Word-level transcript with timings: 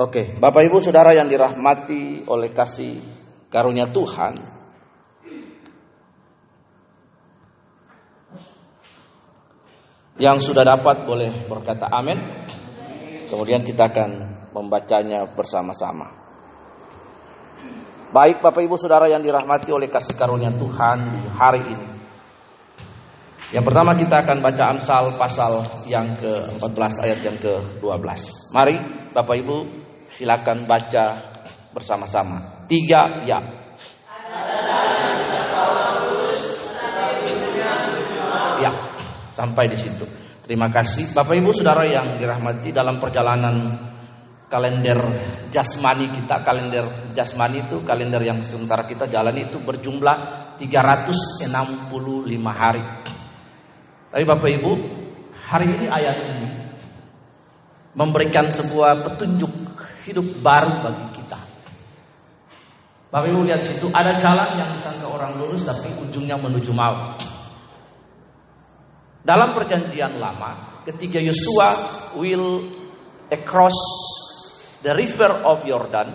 Oke, 0.00 0.32
Bapak 0.32 0.64
Ibu 0.64 0.80
Saudara 0.80 1.12
yang 1.12 1.28
dirahmati 1.28 2.24
oleh 2.24 2.56
kasih 2.56 2.96
karunia 3.52 3.84
Tuhan. 3.84 4.32
Yang 10.16 10.38
sudah 10.48 10.64
dapat 10.64 11.04
boleh 11.04 11.28
berkata 11.44 11.92
amin. 11.92 12.16
Kemudian 13.28 13.60
kita 13.60 13.92
akan 13.92 14.10
membacanya 14.56 15.28
bersama-sama. 15.28 16.08
Baik 18.08 18.40
Bapak 18.40 18.64
Ibu 18.64 18.80
Saudara 18.80 19.04
yang 19.04 19.20
dirahmati 19.20 19.68
oleh 19.68 19.92
kasih 19.92 20.16
karunia 20.16 20.48
Tuhan 20.48 20.96
di 21.12 21.20
hari 21.28 21.62
ini. 21.76 21.88
Yang 23.52 23.64
pertama 23.68 23.92
kita 24.00 24.24
akan 24.24 24.38
baca 24.40 24.64
Amsal 24.64 25.04
pasal 25.20 25.60
yang 25.84 26.08
ke-14 26.16 26.92
ayat 27.04 27.20
yang 27.20 27.36
ke-12. 27.36 28.08
Mari 28.56 28.76
Bapak 29.12 29.36
Ibu 29.44 29.89
silakan 30.10 30.66
baca 30.66 31.04
bersama-sama. 31.70 32.66
Tiga 32.66 33.22
ya. 33.26 33.38
Ya, 38.60 38.72
sampai 39.32 39.72
di 39.72 39.78
situ. 39.80 40.04
Terima 40.44 40.68
kasih 40.68 41.14
Bapak 41.14 41.38
Ibu 41.38 41.50
Saudara 41.54 41.86
yang 41.86 42.18
dirahmati 42.18 42.74
dalam 42.74 42.98
perjalanan 42.98 43.78
kalender 44.50 44.98
jasmani 45.54 46.10
kita, 46.10 46.42
kalender 46.42 47.14
jasmani 47.14 47.62
itu 47.64 47.80
kalender 47.86 48.18
yang 48.20 48.42
sementara 48.42 48.82
kita 48.82 49.06
jalan 49.06 49.38
itu 49.38 49.62
berjumlah 49.62 50.18
365 50.58 51.46
hari. 52.50 52.82
Tapi 54.10 54.24
Bapak 54.26 54.50
Ibu, 54.58 54.72
hari 55.38 55.66
ini 55.70 55.86
ayat 55.86 56.16
ini 56.18 56.48
memberikan 57.94 58.50
sebuah 58.50 59.06
petunjuk 59.06 59.50
hidup 60.06 60.26
baru 60.40 60.84
bagi 60.84 61.06
kita. 61.20 61.40
Bapak 63.10 63.26
Ibu 63.26 63.42
lihat 63.42 63.66
situ 63.66 63.90
ada 63.90 64.14
jalan 64.22 64.54
yang 64.54 64.70
disangka 64.70 65.10
orang 65.10 65.34
lurus 65.34 65.66
tapi 65.66 65.90
ujungnya 65.98 66.38
menuju 66.38 66.70
maut. 66.70 67.18
Dalam 69.20 69.52
perjanjian 69.52 70.16
lama, 70.16 70.82
ketika 70.86 71.18
Yosua 71.18 71.68
will 72.14 72.70
across 73.34 73.74
the 74.86 74.94
river 74.94 75.42
of 75.42 75.66
Jordan 75.66 76.08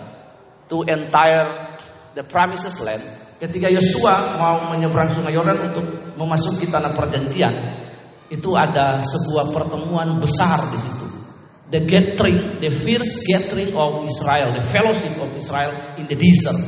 to 0.72 0.82
entire 0.88 1.76
the 2.16 2.24
promises 2.24 2.80
land, 2.80 3.04
ketika 3.36 3.68
Yosua 3.68 4.40
mau 4.40 4.72
menyeberang 4.72 5.12
sungai 5.12 5.36
Yordan 5.36 5.70
untuk 5.70 5.86
memasuki 6.16 6.64
tanah 6.66 6.96
perjanjian, 6.96 7.52
itu 8.32 8.50
ada 8.56 9.04
sebuah 9.04 9.52
pertemuan 9.52 10.16
besar 10.16 10.64
di 10.72 10.78
situ. 10.80 10.95
The 11.66 11.82
gathering, 11.82 12.62
the 12.62 12.70
first 12.70 13.26
gathering 13.26 13.74
of 13.74 14.06
Israel, 14.06 14.54
the 14.54 14.62
fellowship 14.70 15.18
of 15.18 15.34
Israel 15.34 15.74
in 15.98 16.06
the 16.06 16.14
desert. 16.14 16.62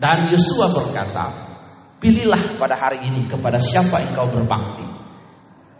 Dan 0.00 0.32
Yosua 0.32 0.72
berkata, 0.72 1.26
pilihlah 2.00 2.56
pada 2.56 2.80
hari 2.80 3.04
ini 3.04 3.28
kepada 3.28 3.60
siapa 3.60 4.00
engkau 4.00 4.24
berbakti. 4.32 4.88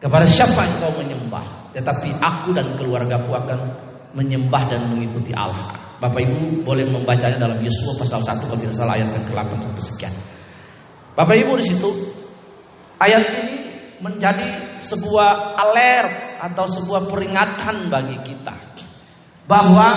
Kepada 0.04 0.28
siapa 0.28 0.68
engkau 0.68 1.00
menyembah. 1.00 1.72
Tetapi 1.72 2.20
aku 2.20 2.52
dan 2.52 2.76
keluargaku 2.76 3.32
akan 3.32 3.58
menyembah 4.12 4.62
dan 4.68 4.84
mengikuti 4.92 5.32
Allah. 5.32 5.96
Bapak 5.98 6.20
Ibu 6.20 6.60
boleh 6.60 6.84
membacanya 6.84 7.40
dalam 7.40 7.58
Yosua 7.64 7.96
pasal 7.96 8.20
1 8.20 8.36
kalau 8.44 8.60
tidak 8.60 8.76
salah 8.76 9.00
ayat 9.00 9.16
yang 9.16 9.24
ke-8 9.24 9.50
sampai 9.64 9.84
sekian. 9.84 10.14
Bapak 11.16 11.36
Ibu 11.40 11.52
di 11.56 11.64
situ 11.72 11.88
ayat 13.00 13.24
ini 13.24 13.63
menjadi 14.02 14.78
sebuah 14.82 15.58
alert 15.58 16.12
atau 16.50 16.66
sebuah 16.66 17.06
peringatan 17.10 17.92
bagi 17.92 18.18
kita 18.26 18.54
bahwa 19.44 19.88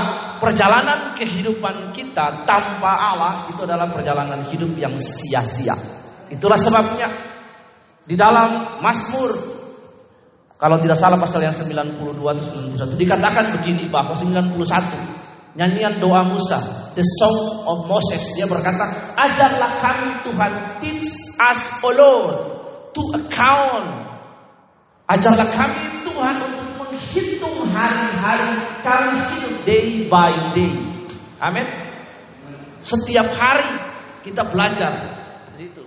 perjalanan 0.44 1.16
kehidupan 1.16 1.96
kita 1.96 2.44
tanpa 2.44 2.92
Allah 2.92 3.34
itu 3.48 3.64
adalah 3.64 3.88
perjalanan 3.88 4.44
hidup 4.52 4.76
yang 4.76 4.94
sia-sia. 5.00 5.74
Itulah 6.28 6.60
sebabnya 6.60 7.08
di 8.04 8.16
dalam 8.20 8.80
Mazmur 8.84 9.32
kalau 10.58 10.82
tidak 10.82 10.98
salah 10.98 11.22
pasal 11.22 11.46
yang 11.46 11.54
92 11.54 12.18
atau 12.18 12.44
91 12.98 12.98
dikatakan 12.98 13.46
begini 13.62 13.88
bahwa 13.94 14.18
91 14.18 14.58
nyanyian 15.54 16.02
doa 16.02 16.26
Musa, 16.26 16.58
the 16.98 17.06
song 17.22 17.66
of 17.66 17.86
Moses 17.86 18.34
dia 18.34 18.50
berkata, 18.50 19.14
"Ajarlah 19.18 19.72
kami 19.82 20.10
Tuhan, 20.26 20.52
teach 20.82 21.10
us, 21.38 21.62
O 21.86 21.94
Lord, 21.94 22.57
to 22.98 23.04
account. 23.14 24.10
Ajarlah 25.08 25.48
kami 25.54 26.04
Tuhan 26.04 26.36
untuk 26.42 26.70
menghitung 26.82 27.58
hari-hari 27.70 28.50
kami 28.82 29.16
hidup 29.22 29.56
day 29.64 29.86
by 30.10 30.34
day." 30.58 30.74
Amin. 31.38 31.68
Setiap 32.82 33.30
hari 33.38 33.70
kita 34.26 34.42
belajar 34.50 34.90
di 35.54 35.70
situ. 35.70 35.86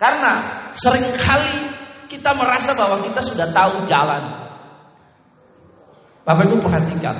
Karena 0.00 0.40
sering 0.72 1.04
kali 1.20 1.70
kita 2.08 2.32
merasa 2.34 2.72
bahwa 2.74 3.04
kita 3.04 3.20
sudah 3.20 3.46
tahu 3.52 3.84
jalan. 3.86 4.22
Bapak 6.24 6.44
Ibu 6.48 6.56
perhatikan. 6.64 7.16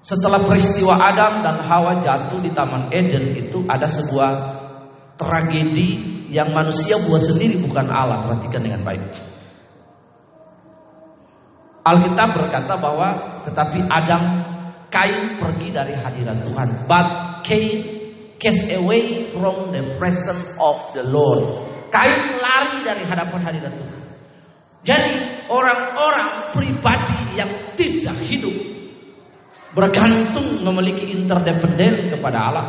Setelah 0.00 0.40
peristiwa 0.42 0.96
Adam 0.96 1.44
dan 1.44 1.56
Hawa 1.68 2.00
jatuh 2.00 2.40
di 2.40 2.50
Taman 2.50 2.88
Eden 2.90 3.36
itu 3.36 3.60
ada 3.68 3.84
sebuah 3.84 4.59
tragedi 5.20 5.88
yang 6.32 6.56
manusia 6.56 6.96
buat 7.04 7.20
sendiri 7.20 7.60
bukan 7.60 7.92
Allah. 7.92 8.24
Perhatikan 8.24 8.64
dengan 8.64 8.80
baik. 8.80 9.04
Alkitab 11.84 12.28
berkata 12.36 12.74
bahwa 12.80 13.08
tetapi 13.44 13.84
Adam 13.88 14.24
Kain 14.90 15.38
pergi 15.38 15.68
dari 15.70 15.94
hadirat 15.94 16.42
Tuhan. 16.42 16.68
But 16.90 17.08
Cain 17.46 17.78
cast 18.42 18.66
away 18.74 19.30
from 19.30 19.70
the 19.70 19.94
presence 20.00 20.58
of 20.58 20.82
the 20.96 21.06
Lord. 21.06 21.70
Kain 21.94 22.42
lari 22.42 22.82
dari 22.82 23.06
hadapan 23.06 23.40
hadirat 23.46 23.70
Tuhan. 23.70 24.00
Jadi 24.80 25.14
orang-orang 25.52 26.56
pribadi 26.56 27.36
yang 27.36 27.50
tidak 27.76 28.16
hidup 28.24 28.54
bergantung 29.76 30.64
memiliki 30.66 31.14
interdependen 31.14 32.10
kepada 32.10 32.38
Allah. 32.50 32.66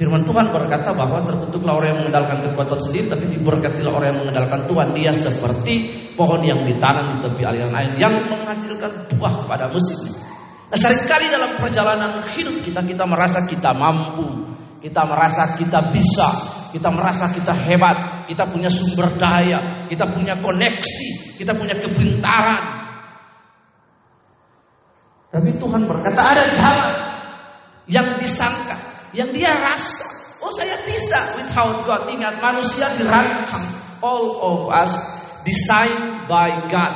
Firman 0.00 0.24
Tuhan 0.24 0.48
berkata 0.48 0.96
bahwa 0.96 1.20
terbentuklah 1.28 1.76
orang 1.76 1.92
yang 1.92 1.98
mengandalkan 2.00 2.40
kekuatan 2.48 2.80
sendiri 2.88 3.12
tapi 3.12 3.36
diberkatilah 3.36 3.92
orang 3.92 4.08
yang 4.16 4.18
mengandalkan 4.24 4.64
Tuhan. 4.64 4.88
Dia 4.96 5.12
seperti 5.12 5.74
pohon 6.16 6.40
yang 6.40 6.64
ditanam 6.64 7.12
di 7.12 7.28
tepi 7.28 7.44
aliran 7.44 7.68
air 7.76 7.92
yang 8.00 8.14
menghasilkan 8.32 9.12
buah 9.12 9.44
pada 9.44 9.68
musimnya. 9.68 10.16
Nah, 10.72 10.78
sering 10.80 11.04
kali 11.04 11.28
dalam 11.28 11.52
perjalanan 11.60 12.24
hidup 12.32 12.64
kita 12.64 12.80
kita 12.80 13.04
merasa 13.04 13.44
kita 13.44 13.76
mampu, 13.76 14.24
kita 14.80 15.04
merasa 15.04 15.52
kita 15.60 15.92
bisa, 15.92 16.28
kita 16.72 16.88
merasa 16.88 17.28
kita 17.28 17.52
hebat, 17.52 18.24
kita 18.24 18.48
punya 18.48 18.72
sumber 18.72 19.04
daya, 19.20 19.84
kita 19.84 20.08
punya 20.08 20.32
koneksi, 20.40 21.36
kita 21.36 21.52
punya 21.52 21.76
kepintaran. 21.76 22.62
Tapi 25.28 25.50
Tuhan 25.60 25.84
berkata 25.84 26.20
ada 26.24 26.44
jalan 26.56 26.94
yang 27.84 28.08
disangka, 28.16 28.89
yang 29.16 29.30
dia 29.34 29.50
rasa, 29.50 30.06
oh 30.42 30.52
saya 30.54 30.78
bisa 30.86 31.18
without 31.38 31.82
God. 31.86 32.02
Ingat 32.10 32.38
manusia 32.38 32.86
dirancang, 32.94 33.64
all 34.02 34.38
of 34.38 34.60
us 34.70 34.92
designed 35.42 36.30
by 36.30 36.50
God. 36.70 36.94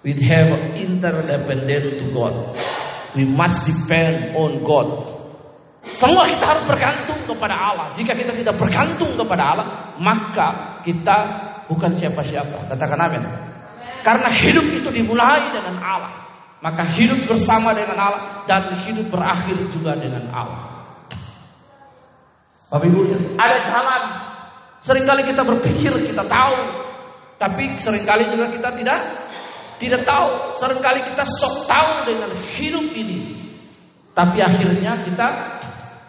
We 0.00 0.16
have 0.32 0.72
interdependent 0.72 2.00
to 2.00 2.06
God. 2.16 2.56
We 3.12 3.28
must 3.28 3.68
depend 3.68 4.32
on 4.32 4.64
God. 4.64 4.88
Semua 5.92 6.24
kita 6.28 6.44
harus 6.44 6.64
bergantung 6.64 7.20
kepada 7.28 7.56
Allah. 7.56 7.92
Jika 7.96 8.16
kita 8.16 8.32
tidak 8.32 8.56
bergantung 8.56 9.12
kepada 9.16 9.42
Allah, 9.52 9.66
maka 10.00 10.80
kita 10.84 11.16
bukan 11.68 11.92
siapa-siapa. 11.96 12.72
Katakan 12.72 13.00
amin. 13.00 13.22
Karena 14.00 14.32
hidup 14.32 14.64
itu 14.72 14.88
dimulai 14.88 15.52
dengan 15.52 15.76
Allah. 15.84 16.19
Maka 16.60 16.84
hidup 16.92 17.24
bersama 17.24 17.72
dengan 17.72 17.96
Allah 17.96 18.44
dan 18.44 18.76
hidup 18.84 19.08
berakhir 19.08 19.56
juga 19.72 19.96
dengan 19.96 20.28
Allah. 20.28 20.70
Bapak 22.68 22.86
Ibu, 22.86 23.00
ada 23.40 23.56
jalan. 23.64 24.02
Seringkali 24.80 25.22
kita 25.28 25.44
berpikir 25.44 25.92
kita 25.92 26.24
tahu, 26.24 26.56
tapi 27.36 27.76
sering 27.80 28.04
kali 28.04 28.24
juga 28.28 28.48
kita 28.52 28.68
tidak 28.76 29.00
tidak 29.80 30.04
tahu. 30.04 30.28
Seringkali 30.60 31.00
kita 31.08 31.24
sok 31.24 31.64
tahu 31.64 31.90
dengan 32.08 32.30
hidup 32.56 32.86
ini. 32.92 33.40
Tapi 34.12 34.40
akhirnya 34.44 34.92
kita 35.00 35.26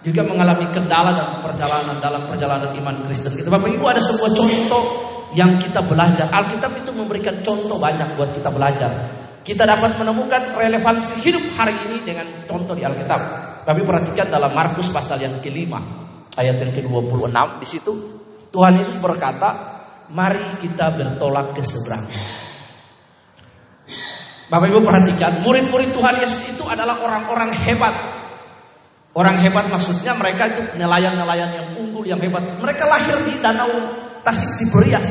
juga 0.03 0.21
mengalami 0.27 0.67
kendala 0.73 1.13
dalam 1.15 1.39
perjalanan 1.45 1.95
dalam 2.03 2.23
perjalanan 2.27 2.71
iman 2.75 2.95
Kristen 3.07 3.39
kita. 3.39 3.47
Bapak 3.47 3.71
Ibu 3.71 3.85
ada 3.87 4.01
sebuah 4.03 4.31
contoh 4.35 4.83
yang 5.31 5.51
kita 5.63 5.79
belajar. 5.87 6.27
Alkitab 6.27 6.71
itu 6.75 6.91
memberikan 6.91 7.35
contoh 7.39 7.79
banyak 7.79 8.19
buat 8.19 8.35
kita 8.35 8.51
belajar. 8.51 9.20
Kita 9.41 9.65
dapat 9.65 9.97
menemukan 9.97 10.53
relevansi 10.53 11.25
hidup 11.25 11.41
hari 11.57 11.73
ini 11.89 11.97
dengan 12.05 12.45
contoh 12.45 12.77
di 12.77 12.85
Alkitab. 12.85 13.21
Tapi 13.65 13.81
perhatikan 13.81 14.29
dalam 14.29 14.53
Markus 14.53 14.85
pasal 14.93 15.17
yang 15.21 15.33
kelima 15.41 15.81
ayat 16.37 16.61
yang 16.61 16.71
ke-26 16.71 17.37
di 17.61 17.67
situ 17.67 17.93
Tuhan 18.51 18.77
Yesus 18.77 18.99
berkata, 18.99 19.49
"Mari 20.11 20.59
kita 20.61 20.93
bertolak 20.93 21.55
ke 21.55 21.63
seberang." 21.63 22.03
Bapak 24.51 24.67
Ibu 24.67 24.83
perhatikan, 24.83 25.39
murid-murid 25.47 25.95
Tuhan 25.95 26.15
Yesus 26.19 26.59
itu 26.59 26.63
adalah 26.67 26.99
orang-orang 26.99 27.55
hebat. 27.55 27.95
Orang 29.15 29.39
hebat 29.39 29.71
maksudnya 29.71 30.11
mereka 30.19 30.51
itu 30.51 30.75
nelayan-nelayan 30.75 31.49
yang 31.55 31.67
unggul, 31.79 32.03
yang 32.03 32.19
hebat. 32.19 32.43
Mereka 32.59 32.83
lahir 32.83 33.15
di 33.23 33.39
danau 33.39 33.71
Tasik 34.27 34.67
Tiberias. 34.67 35.07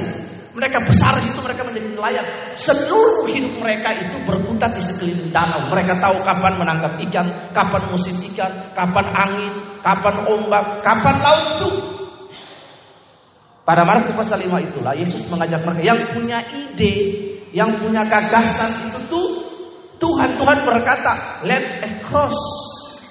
Mereka 0.51 0.83
besar 0.83 1.15
di 1.23 1.31
situ, 1.31 1.39
mereka 1.47 1.63
menjadi 1.63 1.89
nelayan. 1.95 2.27
Seluruh 2.59 3.31
hidup 3.31 3.55
mereka 3.63 3.95
itu 4.03 4.19
berkutat 4.27 4.75
di 4.75 4.83
sekeliling 4.83 5.31
danau. 5.31 5.71
Mereka 5.71 6.03
tahu 6.03 6.27
kapan 6.27 6.59
menangkap 6.59 6.93
ikan, 7.07 7.27
kapan 7.55 7.83
musim 7.87 8.19
ikan, 8.35 8.51
kapan 8.75 9.07
angin, 9.15 9.55
kapan 9.79 10.15
ombak, 10.27 10.83
kapan 10.83 11.15
laut 11.23 11.47
itu. 11.55 11.71
Pada 13.63 13.87
Markus 13.87 14.11
pasal 14.19 14.43
5 14.43 14.59
itulah 14.59 14.99
Yesus 14.99 15.31
mengajak 15.31 15.63
mereka 15.63 15.83
yang 15.95 16.01
punya 16.11 16.43
ide, 16.51 16.95
yang 17.55 17.71
punya 17.79 18.03
gagasan 18.03 18.91
itu 18.91 18.99
tuh 19.07 19.27
Tuhan 20.03 20.35
Tuhan 20.35 20.59
berkata, 20.67 21.45
"Let 21.47 21.63
across 21.87 22.35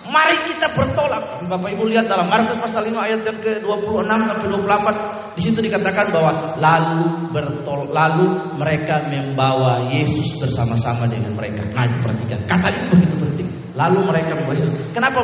Mari 0.09 0.37
kita 0.49 0.73
bertolak. 0.73 1.45
Bapak 1.45 1.69
Ibu 1.69 1.85
lihat 1.85 2.09
dalam 2.09 2.25
Markus 2.25 2.57
pasal 2.57 2.89
5 2.89 2.97
ayat 2.97 3.21
yang 3.21 3.39
ke-26 3.45 4.09
sampai 4.09 4.47
28 4.49 5.18
di 5.39 5.47
situ 5.47 5.63
dikatakan 5.63 6.11
bahwa 6.11 6.59
lalu 6.59 7.31
bertol 7.31 7.87
lalu 7.87 8.27
mereka 8.59 9.07
membawa 9.07 9.87
Yesus 9.87 10.35
bersama-sama 10.35 11.07
dengan 11.07 11.31
mereka. 11.31 11.63
Nah, 11.71 11.87
itu 11.87 11.97
perhatikan. 12.03 12.39
Kata 12.43 12.67
itu 12.75 12.83
begitu 12.91 13.15
penting. 13.23 13.47
Lalu 13.79 13.99
mereka 14.03 14.35
membawa 14.35 14.59
Yesus. 14.59 14.75
Kenapa 14.91 15.23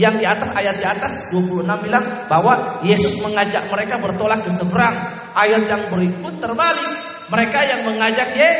yang 0.00 0.16
di 0.16 0.24
atas 0.24 0.48
ayat 0.56 0.80
di 0.80 0.86
atas 0.88 1.12
26 1.36 1.68
bilang 1.84 2.04
bahwa 2.32 2.80
Yesus 2.80 3.20
mengajak 3.20 3.68
mereka 3.68 4.00
bertolak 4.00 4.40
ke 4.48 4.50
seberang. 4.56 4.96
Ayat 5.36 5.68
yang 5.68 5.84
berikut 5.92 6.40
terbalik. 6.40 6.90
Mereka 7.28 7.58
yang 7.62 7.80
mengajak 7.84 8.32
Ye 8.32 8.50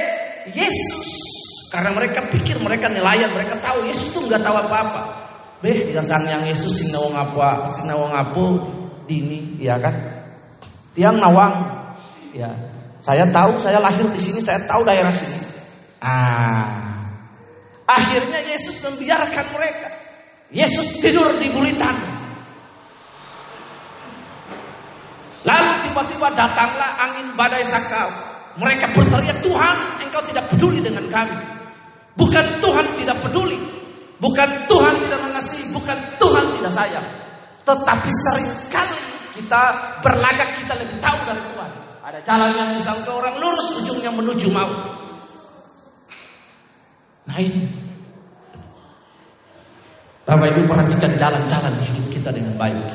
Yesus 0.52 1.00
karena 1.70 1.94
mereka 1.94 2.26
pikir 2.29 2.58
mereka 2.58 2.91
nelayan, 2.91 3.31
mereka 3.31 3.56
tahu 3.62 3.87
Yesus 3.87 4.11
itu 4.11 4.26
nggak 4.26 4.43
tahu 4.43 4.58
apa-apa. 4.58 5.02
Beh, 5.62 5.94
sang 6.02 6.26
yang 6.26 6.43
Yesus 6.43 6.82
sing 6.82 6.91
apa, 6.94 7.70
sing 7.73 7.87
apa 7.88 8.44
dini, 9.06 9.58
ya 9.62 9.79
kan? 9.79 10.20
Tiang 10.97 11.17
nawang, 11.19 11.55
ya. 12.35 12.51
Saya 13.01 13.25
tahu, 13.33 13.57
saya 13.65 13.81
lahir 13.81 14.05
di 14.13 14.21
sini, 14.21 14.45
saya 14.45 14.61
tahu 14.69 14.85
daerah 14.85 15.15
sini. 15.15 15.41
Ah, 16.05 17.17
akhirnya 17.89 18.41
Yesus 18.45 18.85
membiarkan 18.85 19.47
mereka. 19.57 19.89
Yesus 20.53 21.01
tidur 21.01 21.41
di 21.41 21.49
buritan. 21.49 21.97
Lalu 25.41 25.73
tiba-tiba 25.89 26.29
datanglah 26.37 26.91
angin 27.01 27.33
badai 27.39 27.65
sakau. 27.65 28.11
Mereka 28.61 28.93
berteriak, 28.93 29.41
Tuhan, 29.41 29.77
engkau 30.05 30.21
tidak 30.29 30.45
peduli 30.53 30.85
dengan 30.85 31.09
kami. 31.09 31.39
Bukan 32.19 32.45
Tuhan 32.61 32.87
tidak 33.01 33.17
peduli, 33.25 33.57
Bukan 34.21 34.49
Tuhan 34.69 34.95
tidak 35.01 35.21
mengasihi, 35.25 35.73
bukan 35.73 35.97
Tuhan 36.21 36.45
tidak 36.61 36.73
sayang. 36.77 37.07
Tetapi 37.65 38.09
sering 38.13 38.49
kali 38.69 39.01
kita 39.35 39.62
berlagak 40.03 40.50
kita 40.62 40.75
lebih 40.79 40.97
tahu 40.99 41.19
dari 41.27 41.43
Tuhan. 41.43 41.71
Ada 42.00 42.19
jalan 42.27 42.50
yang 42.56 42.71
disangka 42.75 43.11
orang 43.15 43.35
lurus 43.38 43.69
ujungnya 43.82 44.11
menuju 44.11 44.49
mau. 44.50 44.71
Nah 47.31 47.38
ini. 47.38 47.62
Bapak 50.27 50.47
Ibu 50.55 50.62
perhatikan 50.71 51.12
jalan-jalan 51.19 51.75
hidup 51.87 52.06
kita 52.15 52.31
dengan 52.31 52.55
baik. 52.55 52.87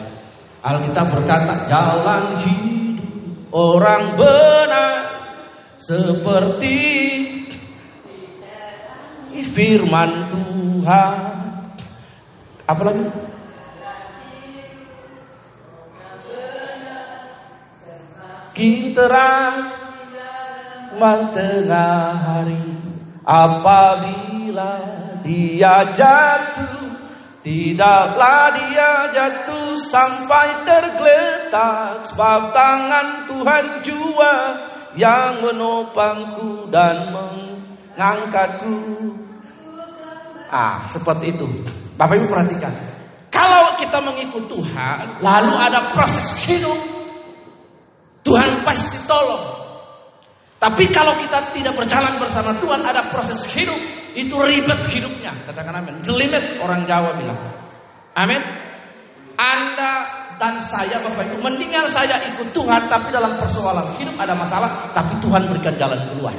Alkitab 0.63 1.07
berkata 1.11 1.67
jalan 1.67 2.23
hidup 2.43 3.03
orang 3.51 4.15
benar 4.15 4.95
seperti 5.79 6.79
firman 9.55 10.27
Tuhan. 10.27 11.15
Apa 12.65 12.81
lagi? 18.55 18.95
Terang 18.95 19.55
hari 22.23 22.63
apabila 23.27 24.73
dia 25.19 25.91
jatuh 25.91 26.87
Tidaklah 27.45 28.57
dia 28.57 29.05
jatuh 29.13 29.77
sampai 29.77 30.65
tergeletak 30.65 32.09
Sebab 32.09 32.41
tangan 32.49 33.29
Tuhan 33.29 33.65
jua 33.85 34.33
yang 34.97 35.45
menopangku 35.45 36.71
dan 36.73 37.13
mengangkatku 37.13 38.79
Ah, 40.45 40.85
seperti 40.87 41.35
itu. 41.35 41.43
Bapak 41.97 42.21
Ibu 42.21 42.29
perhatikan. 42.31 42.71
Kalau 43.33 43.75
kita 43.81 43.97
mengikut 43.99 44.45
Tuhan, 44.47 45.19
lalu 45.19 45.51
ada 45.51 45.83
proses 45.91 46.47
hidup, 46.47 46.79
Tuhan 48.25 48.65
pasti 48.65 49.05
tolong. 49.05 49.55
Tapi 50.57 50.89
kalau 50.89 51.13
kita 51.21 51.53
tidak 51.53 51.77
berjalan 51.77 52.17
bersama 52.17 52.57
Tuhan, 52.57 52.81
ada 52.81 53.05
proses 53.13 53.45
hidup, 53.53 53.77
itu 54.17 54.33
ribet 54.33 54.81
hidupnya. 54.89 55.29
Katakan 55.45 55.77
amin. 55.77 56.01
Jelimet 56.01 56.57
orang 56.57 56.89
Jawa 56.89 57.13
bilang. 57.21 57.37
Amin. 58.17 58.41
Anda 59.37 59.93
dan 60.35 60.59
saya 60.59 60.99
Bapak 60.99 61.31
Ibu, 61.31 61.37
mendingan 61.43 61.85
saya 61.91 62.15
ikut 62.33 62.51
Tuhan, 62.51 62.91
tapi 62.91 63.11
dalam 63.11 63.39
persoalan 63.39 63.95
hidup 63.99 64.15
ada 64.19 64.35
masalah, 64.35 64.91
tapi 64.91 65.15
Tuhan 65.23 65.47
berikan 65.47 65.75
jalan 65.75 65.99
keluar. 66.11 66.35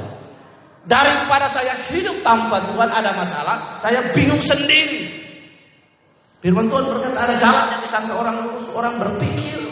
Daripada 0.86 1.50
saya 1.50 1.74
hidup 1.90 2.20
tanpa 2.22 2.62
Tuhan 2.62 2.88
ada 2.92 3.10
masalah, 3.16 3.80
saya 3.80 4.00
bingung 4.12 4.40
sendiri. 4.42 5.22
Firman 6.40 6.68
Tuhan 6.68 6.84
berkata 6.86 7.18
ada 7.26 7.34
jalan 7.40 7.64
yang 7.72 7.82
disangka 7.82 8.14
orang 8.14 8.36
lurus, 8.44 8.66
orang 8.76 8.94
berpikir. 9.00 9.65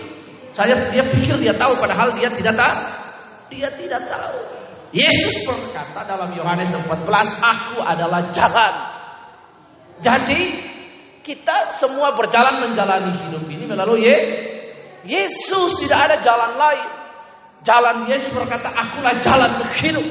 Saya 0.55 0.87
dia 0.95 1.03
pikir 1.11 1.35
dia 1.43 1.55
tahu 1.59 1.75
padahal 1.83 2.15
dia 2.15 2.31
tidak 2.31 2.55
tahu. 2.55 2.79
Dia 3.51 3.69
tidak 3.75 4.07
tahu. 4.07 4.39
Yesus 4.95 5.43
berkata 5.43 6.07
dalam 6.07 6.31
Yohanes 6.39 6.71
14, 6.71 6.87
aku 7.43 7.83
adalah 7.83 8.31
jalan. 8.31 8.75
Jadi 9.99 10.41
kita 11.27 11.75
semua 11.83 12.15
berjalan 12.15 12.71
menjalani 12.71 13.11
hidup 13.27 13.43
ini 13.51 13.67
melalui 13.67 14.07
Yesus 15.03 15.83
tidak 15.83 16.11
ada 16.11 16.17
jalan 16.23 16.55
lain. 16.55 16.89
Jalan 17.65 17.97
Yesus 18.07 18.31
berkata, 18.37 18.71
akulah 18.71 19.19
jalan 19.25 19.51
hidup. 19.83 20.05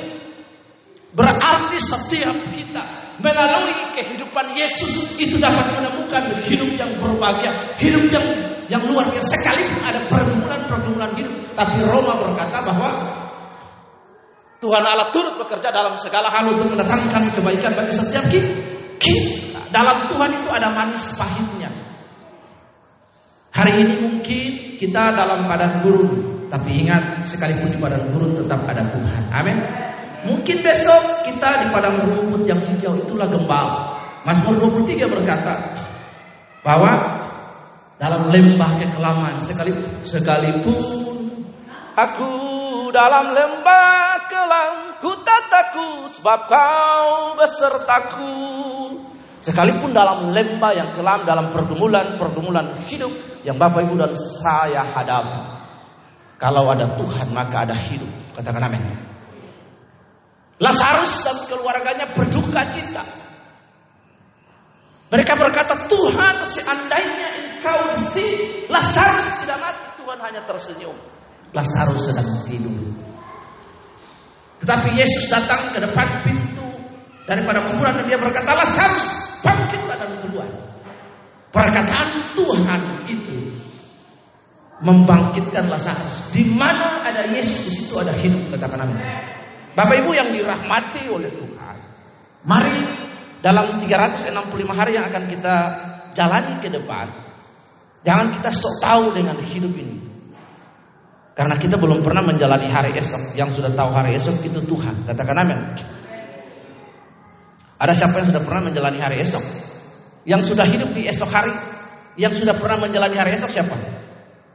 Berarti 1.14 1.78
setiap 1.78 2.34
kita 2.52 2.82
melalui 3.22 3.78
kehidupan 3.94 4.58
Yesus 4.58 5.16
itu 5.22 5.38
dapat 5.38 5.70
menemukan 5.78 6.34
hidup 6.50 6.70
yang 6.76 6.90
berbahagia, 6.98 7.54
hidup 7.78 8.10
yang 8.10 8.26
yang 8.74 8.82
luar 8.90 9.06
biasa. 9.14 9.38
Sekalipun 9.38 9.82
ada 9.86 10.00
pergumulan-pergumulan 10.10 11.12
hidup, 11.14 11.34
tapi 11.54 11.78
Roma 11.86 12.18
berkata 12.18 12.66
bahwa 12.66 12.90
Tuhan 14.58 14.82
Allah 14.82 15.14
turut 15.14 15.38
bekerja 15.38 15.70
dalam 15.70 15.94
segala 16.02 16.34
hal 16.34 16.50
untuk 16.50 16.74
mendatangkan 16.74 17.30
kebaikan 17.38 17.78
bagi 17.78 17.94
setiap 17.94 18.26
kita. 18.98 19.62
Dalam 19.70 20.10
Tuhan 20.10 20.30
itu 20.34 20.50
ada 20.50 20.74
manis 20.74 21.14
pahitnya. 21.20 21.70
Hari 23.54 23.74
ini 23.86 23.96
mungkin 24.02 24.50
kita 24.82 25.14
dalam 25.14 25.46
badan 25.46 25.86
gurun, 25.86 26.12
tapi 26.50 26.82
ingat 26.82 27.22
sekalipun 27.30 27.70
di 27.70 27.78
badan 27.78 28.10
gurun 28.10 28.34
tetap 28.34 28.66
ada 28.66 28.82
Tuhan. 28.90 29.22
Amin. 29.30 29.58
Mungkin 30.24 30.64
besok 30.64 31.28
kita 31.28 31.62
di 31.62 31.68
padang 31.76 32.00
rumput 32.00 32.48
yang 32.48 32.58
hijau 32.58 32.96
itulah 32.96 33.28
gembala. 33.28 34.00
Mazmur 34.24 34.72
23 34.72 35.04
berkata 35.12 35.52
bahwa 36.64 37.23
dalam 38.04 38.28
lembah 38.28 38.72
kekelaman 38.84 39.40
sekalipun, 39.40 39.88
sekalipun 40.04 40.76
aku 41.96 42.32
dalam 42.92 43.32
lembah 43.32 44.28
kelam 44.28 45.00
ku 45.00 45.16
tak 45.24 45.48
takut 45.48 46.12
sebab 46.12 46.40
kau 46.52 47.40
besertaku. 47.40 48.36
Sekalipun 49.40 49.96
dalam 49.96 50.36
lembah 50.36 50.72
yang 50.76 50.90
kelam 51.00 51.24
dalam 51.24 51.52
pergumulan-pergumulan 51.56 52.76
hidup 52.92 53.12
yang 53.48 53.56
Bapak 53.56 53.88
Ibu 53.88 53.96
dan 53.96 54.12
saya 54.16 54.84
hadapi. 54.84 55.40
Kalau 56.40 56.68
ada 56.76 56.92
Tuhan 57.00 57.32
maka 57.32 57.64
ada 57.64 57.76
hidup. 57.76 58.08
Katakan 58.36 58.68
amin. 58.68 58.84
Lazarus 60.60 61.28
dan 61.28 61.38
keluarganya 61.48 62.08
berduka 62.12 62.68
cita. 62.72 63.04
Mereka 65.12 65.38
berkata, 65.38 65.78
Tuhan 65.92 66.36
seandainya 66.50 67.33
di 67.72 68.08
sini, 68.12 68.34
Lazarus 68.68 69.46
tidak 69.46 69.60
mati, 69.64 69.86
Tuhan 70.00 70.20
hanya 70.20 70.42
tersenyum. 70.44 70.98
Lazarus 71.54 72.12
sedang 72.12 72.30
tidur. 72.50 72.76
Tetapi 74.64 74.90
Yesus 74.96 75.28
datang 75.28 75.76
ke 75.76 75.80
depan 75.84 76.08
pintu 76.24 76.68
daripada 77.28 77.60
kuburan 77.68 78.00
dan 78.00 78.06
dia 78.08 78.20
berkata, 78.20 78.52
Lazarus, 78.52 79.40
bangkitlah 79.44 79.98
dan 80.00 80.12
keluar. 80.24 80.50
Perkataan 81.54 82.10
Tuhan 82.34 82.82
itu 83.08 83.38
membangkitkan 84.82 85.70
Lazarus. 85.70 86.34
Di 86.34 86.44
mana 86.52 87.06
ada 87.06 87.30
Yesus, 87.32 87.70
di 87.70 87.74
situ 87.84 87.96
ada 87.96 88.12
hidup, 88.18 88.56
katakan 88.58 88.90
amin. 88.90 89.00
Bapak 89.74 89.96
Ibu 90.06 90.12
yang 90.14 90.30
dirahmati 90.34 91.08
oleh 91.10 91.32
Tuhan. 91.34 91.76
Mari 92.44 92.78
dalam 93.40 93.80
365 93.80 94.32
hari 94.72 94.92
yang 95.00 95.06
akan 95.08 95.24
kita 95.28 95.56
jalani 96.16 96.56
ke 96.62 96.70
depan, 96.70 97.23
jangan 98.04 98.28
kita 98.40 98.50
sok 98.52 98.76
tahu 98.84 99.04
dengan 99.16 99.36
hidup 99.42 99.74
ini. 99.76 99.98
Karena 101.34 101.58
kita 101.58 101.82
belum 101.82 102.06
pernah 102.06 102.22
menjalani 102.22 102.70
hari 102.70 102.94
esok. 102.94 103.34
Yang 103.34 103.58
sudah 103.58 103.74
tahu 103.74 103.90
hari 103.90 104.14
esok 104.22 104.38
itu 104.46 104.62
Tuhan. 104.70 104.94
Katakan 105.10 105.34
amin. 105.34 105.60
Ada 107.82 107.94
siapa 107.98 108.22
yang 108.22 108.30
sudah 108.30 108.44
pernah 108.46 108.70
menjalani 108.70 109.00
hari 109.02 109.18
esok? 109.26 109.42
Yang 110.30 110.54
sudah 110.54 110.66
hidup 110.70 110.94
di 110.94 111.10
esok 111.10 111.30
hari? 111.34 111.52
Yang 112.22 112.46
sudah 112.46 112.54
pernah 112.54 112.86
menjalani 112.86 113.18
hari 113.18 113.32
esok 113.34 113.50
siapa? 113.50 113.74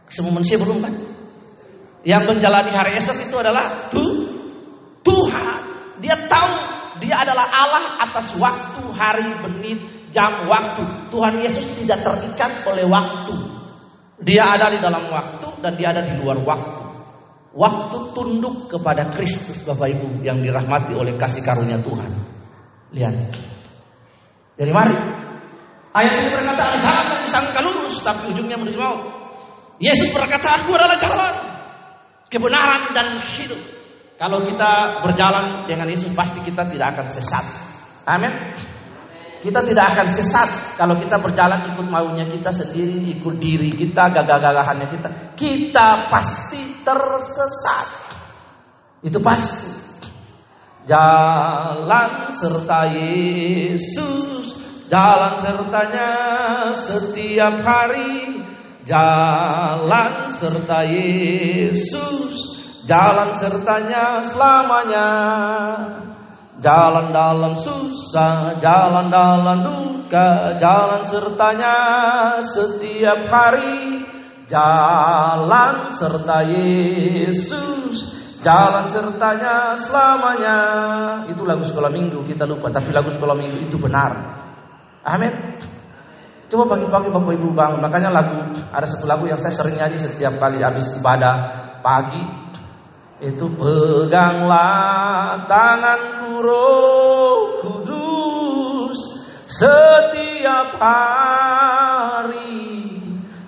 Semua 0.06 0.38
manusia 0.38 0.54
belum 0.54 0.78
kan? 0.78 0.94
Yang 2.06 2.22
menjalani 2.30 2.70
hari 2.70 2.94
esok 2.94 3.26
itu 3.26 3.36
adalah 3.42 3.90
tu, 3.90 4.04
Tuhan. 5.02 5.60
Dia 5.98 6.14
tahu 6.30 6.78
dia 7.02 7.14
adalah 7.22 7.46
Allah 7.50 7.84
atas 8.10 8.34
waktu, 8.38 8.82
hari, 8.94 9.26
menit, 9.46 9.80
jam, 10.10 10.48
waktu. 10.48 10.84
Tuhan 11.12 11.34
Yesus 11.42 11.84
tidak 11.84 12.04
terikat 12.04 12.64
oleh 12.68 12.84
waktu. 12.88 13.34
Dia 14.18 14.58
ada 14.58 14.72
di 14.74 14.78
dalam 14.82 15.06
waktu 15.08 15.48
dan 15.62 15.72
dia 15.78 15.94
ada 15.94 16.02
di 16.02 16.18
luar 16.18 16.38
waktu. 16.42 16.82
Waktu 17.54 17.96
tunduk 18.12 18.70
kepada 18.70 19.08
Kristus 19.14 19.64
Bapak 19.64 19.88
Ibu 19.90 20.22
yang 20.22 20.42
dirahmati 20.42 20.94
oleh 20.94 21.16
kasih 21.16 21.42
karunia 21.42 21.78
Tuhan. 21.80 22.10
Lihat. 22.92 23.14
Jadi 24.58 24.72
mari. 24.74 24.96
Ayat 25.94 26.12
ini 26.20 26.28
berkata 26.30 26.62
ada 26.62 26.78
jalan 26.78 27.06
yang 27.26 27.64
lurus 27.64 27.98
tapi 28.04 28.30
ujungnya 28.30 28.56
menuju 28.60 28.78
maut. 28.78 29.02
Yesus 29.78 30.10
berkata 30.10 30.58
aku 30.58 30.74
adalah 30.74 30.98
jalan, 30.98 31.34
kebenaran 32.26 32.90
dan 32.92 33.22
hidup. 33.22 33.58
Kalau 34.18 34.42
kita 34.42 35.02
berjalan 35.06 35.70
dengan 35.70 35.86
Yesus 35.86 36.10
pasti 36.18 36.42
kita 36.42 36.66
tidak 36.66 36.98
akan 36.98 37.06
sesat. 37.06 37.44
Amin. 38.02 38.34
Kita 39.38 39.62
tidak 39.62 39.94
akan 39.94 40.08
sesat 40.10 40.48
kalau 40.74 40.98
kita 40.98 41.14
berjalan 41.22 41.70
ikut 41.74 41.86
maunya 41.86 42.26
kita 42.26 42.50
sendiri, 42.50 43.06
ikut 43.14 43.38
diri 43.38 43.70
kita, 43.70 44.10
gagah-gagahannya 44.10 44.86
kita. 44.90 45.08
Kita 45.38 46.10
pasti 46.10 46.82
tersesat. 46.82 47.86
Itu 49.06 49.22
pasti. 49.22 49.70
Jalan 50.88 52.32
serta 52.34 52.88
Yesus, 52.90 54.58
jalan 54.90 55.34
sertanya 55.38 56.10
setiap 56.74 57.54
hari. 57.62 58.42
Jalan 58.88 60.32
serta 60.32 60.80
Yesus, 60.88 62.32
jalan 62.88 63.36
sertanya 63.36 64.24
selamanya. 64.24 65.08
Jalan 66.58 67.14
dalam 67.14 67.54
susah, 67.62 68.58
jalan 68.58 69.06
dalam 69.14 69.58
duka, 69.62 70.58
jalan 70.58 71.02
sertanya 71.06 71.74
setiap 72.42 73.30
hari. 73.30 74.02
Jalan 74.48 75.92
serta 75.92 76.40
Yesus, 76.48 77.96
jalan 78.40 78.90
sertanya 78.90 79.76
selamanya. 79.76 80.58
Itu 81.28 81.44
lagu 81.44 81.68
sekolah 81.68 81.92
minggu, 81.92 82.24
kita 82.24 82.48
lupa, 82.48 82.72
tapi 82.72 82.90
lagu 82.90 83.12
sekolah 83.12 83.36
minggu 83.36 83.68
itu 83.68 83.76
benar. 83.76 84.16
Amin. 85.04 85.30
Coba 86.48 86.64
pagi-pagi 86.74 87.12
Bapak 87.12 87.32
Ibu 87.38 87.48
bangun. 87.52 87.80
Makanya 87.84 88.08
lagu 88.08 88.56
ada 88.72 88.88
satu 88.88 89.04
lagu 89.04 89.28
yang 89.28 89.36
saya 89.36 89.52
sering 89.52 89.76
nyanyi 89.76 90.00
setiap 90.00 90.40
kali 90.40 90.64
habis 90.64 90.96
ibadah 90.96 91.34
pagi 91.84 92.47
itu 93.18 93.50
peganglah 93.58 95.42
tanganku 95.50 96.38
roh 96.38 97.66
kudus. 97.66 98.94
Setiap 99.50 100.78
hari 100.78 102.94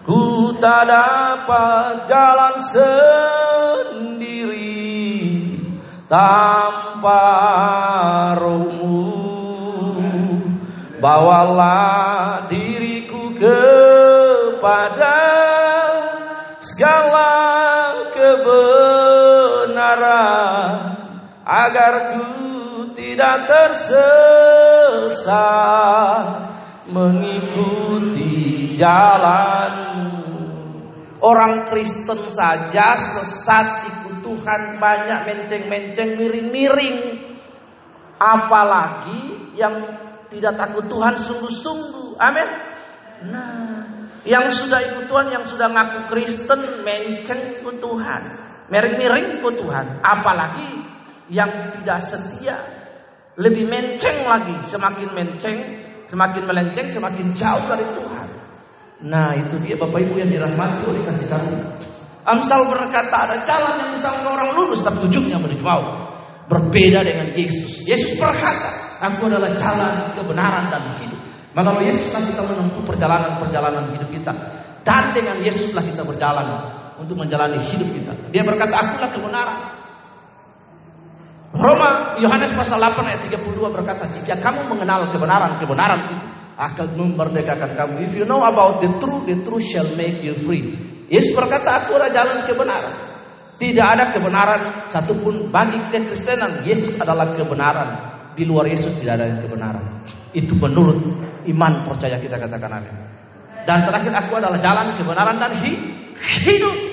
ku 0.03 0.51
tak 0.59 0.91
dapat 0.91 2.03
jalan 2.11 2.59
sendiri 2.67 4.75
tanpa 6.11 7.31
rohmu. 8.43 9.07
Bawalah 10.99 12.51
diriku 12.51 13.39
kepada 13.39 15.20
agar 21.69 22.17
ku 22.17 22.25
tidak 22.97 23.47
tersesat 23.49 24.87
mengikuti 26.91 28.75
jalan 28.75 29.91
Orang 31.21 31.69
Kristen 31.69 32.17
saja 32.33 32.97
sesat 32.97 33.93
ikut 33.93 34.25
Tuhan 34.25 34.81
banyak 34.81 35.21
menceng-menceng 35.29 36.17
miring-miring. 36.17 36.97
Apalagi 38.17 39.53
yang 39.53 39.85
tidak 40.33 40.57
takut 40.57 40.89
Tuhan 40.89 41.21
sungguh-sungguh. 41.21 42.17
Amin. 42.17 42.49
Nah, 43.29 43.85
yang 44.25 44.49
sudah 44.49 44.81
ikut 44.81 45.13
Tuhan, 45.13 45.29
yang 45.29 45.45
sudah 45.45 45.69
ngaku 45.69 46.09
Kristen, 46.09 46.61
menceng 46.89 47.61
ikut 47.61 47.77
Tuhan. 47.85 48.23
Miring-miring 48.73 49.45
ikut 49.45 49.55
Tuhan. 49.61 50.01
Apalagi 50.01 50.80
yang 51.31 51.49
tidak 51.79 51.99
setia. 52.05 52.59
Lebih 53.39 53.71
menceng 53.71 54.27
lagi. 54.27 54.53
Semakin 54.69 55.09
menceng, 55.17 55.57
semakin 56.11 56.43
melenceng, 56.45 56.87
semakin 56.91 57.27
jauh 57.39 57.65
dari 57.71 57.87
Tuhan. 57.97 58.29
Nah 59.01 59.33
itu 59.33 59.57
dia 59.65 59.81
Bapak 59.81 59.97
Ibu 59.97 60.21
yang 60.21 60.29
dirahmati 60.29 60.85
oleh 60.85 61.01
kasih 61.09 61.27
karunia. 61.31 61.65
Amsal 62.21 62.69
berkata 62.69 63.17
ada 63.17 63.37
jalan 63.49 63.81
yang 63.81 63.91
disangka 63.97 64.29
orang 64.29 64.53
lurus 64.53 64.85
tapi 64.85 65.09
ujungnya 65.09 65.41
menuju 65.41 65.65
maut. 65.65 66.13
Berbeda 66.51 67.01
dengan 67.07 67.33
Yesus. 67.33 67.87
Yesus 67.87 68.19
berkata, 68.19 68.99
aku 69.01 69.31
adalah 69.31 69.55
jalan 69.55 70.13
kebenaran 70.19 70.67
dan 70.69 70.83
hidup. 70.99 71.21
Maka 71.55 71.79
Yesuslah 71.81 72.23
kita 72.27 72.43
menempuh 72.43 72.83
perjalanan-perjalanan 72.85 73.95
hidup 73.95 74.11
kita. 74.11 74.33
Dan 74.83 75.15
dengan 75.15 75.39
Yesuslah 75.41 75.83
kita 75.87 76.03
berjalan 76.03 76.47
untuk 76.99 77.17
menjalani 77.17 77.63
hidup 77.63 77.89
kita. 77.95 78.13
Dia 78.35 78.43
berkata, 78.43 78.83
akulah 78.83 79.11
kebenaran. 79.15 79.80
Roma 81.51 82.15
Yohanes 82.23 82.55
pasal 82.55 82.79
8 82.79 83.11
ayat 83.11 83.21
32 83.27 83.59
berkata, 83.75 84.07
jika 84.23 84.39
kamu 84.39 84.71
mengenal 84.71 85.11
kebenaran, 85.11 85.59
kebenaran 85.59 86.01
itu 86.07 86.17
akan 86.55 86.89
memerdekakan 86.95 87.71
kamu. 87.75 87.95
If 88.07 88.15
you 88.15 88.23
know 88.23 88.39
about 88.39 88.79
the 88.79 88.91
truth, 89.03 89.27
the 89.27 89.35
truth 89.43 89.67
shall 89.67 89.89
make 89.99 90.23
you 90.23 90.39
free. 90.47 90.79
Yesus 91.11 91.35
berkata, 91.35 91.83
aku 91.83 91.99
adalah 91.99 92.15
jalan 92.15 92.39
kebenaran. 92.47 92.95
Tidak 93.59 93.83
ada 93.83 94.15
kebenaran 94.15 94.61
satupun 94.89 95.51
bagi 95.51 95.77
kekristenan. 95.91 96.63
Yesus 96.63 96.97
adalah 97.03 97.35
kebenaran. 97.35 97.89
Di 98.39 98.47
luar 98.47 98.71
Yesus 98.71 99.03
tidak 99.03 99.21
ada 99.21 99.43
kebenaran. 99.43 100.07
Itu 100.31 100.55
menurut 100.55 101.03
iman 101.51 101.85
percaya 101.85 102.15
kita 102.17 102.39
katakan 102.39 102.79
amin. 102.79 102.95
Dan 103.67 103.85
terakhir 103.85 104.15
aku 104.17 104.39
adalah 104.39 104.57
jalan 104.57 104.95
kebenaran 104.97 105.37
dan 105.37 105.53
hidup. 105.61 106.90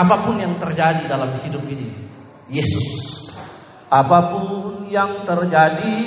Apa 0.00 0.24
pun 0.24 0.40
yang 0.40 0.56
terjadi 0.56 1.04
dalam 1.04 1.36
hidup 1.36 1.60
ini, 1.68 1.92
Yesus. 2.48 3.20
Apa 3.92 4.32
pun 4.32 4.88
yang 4.88 5.28
terjadi 5.28 6.00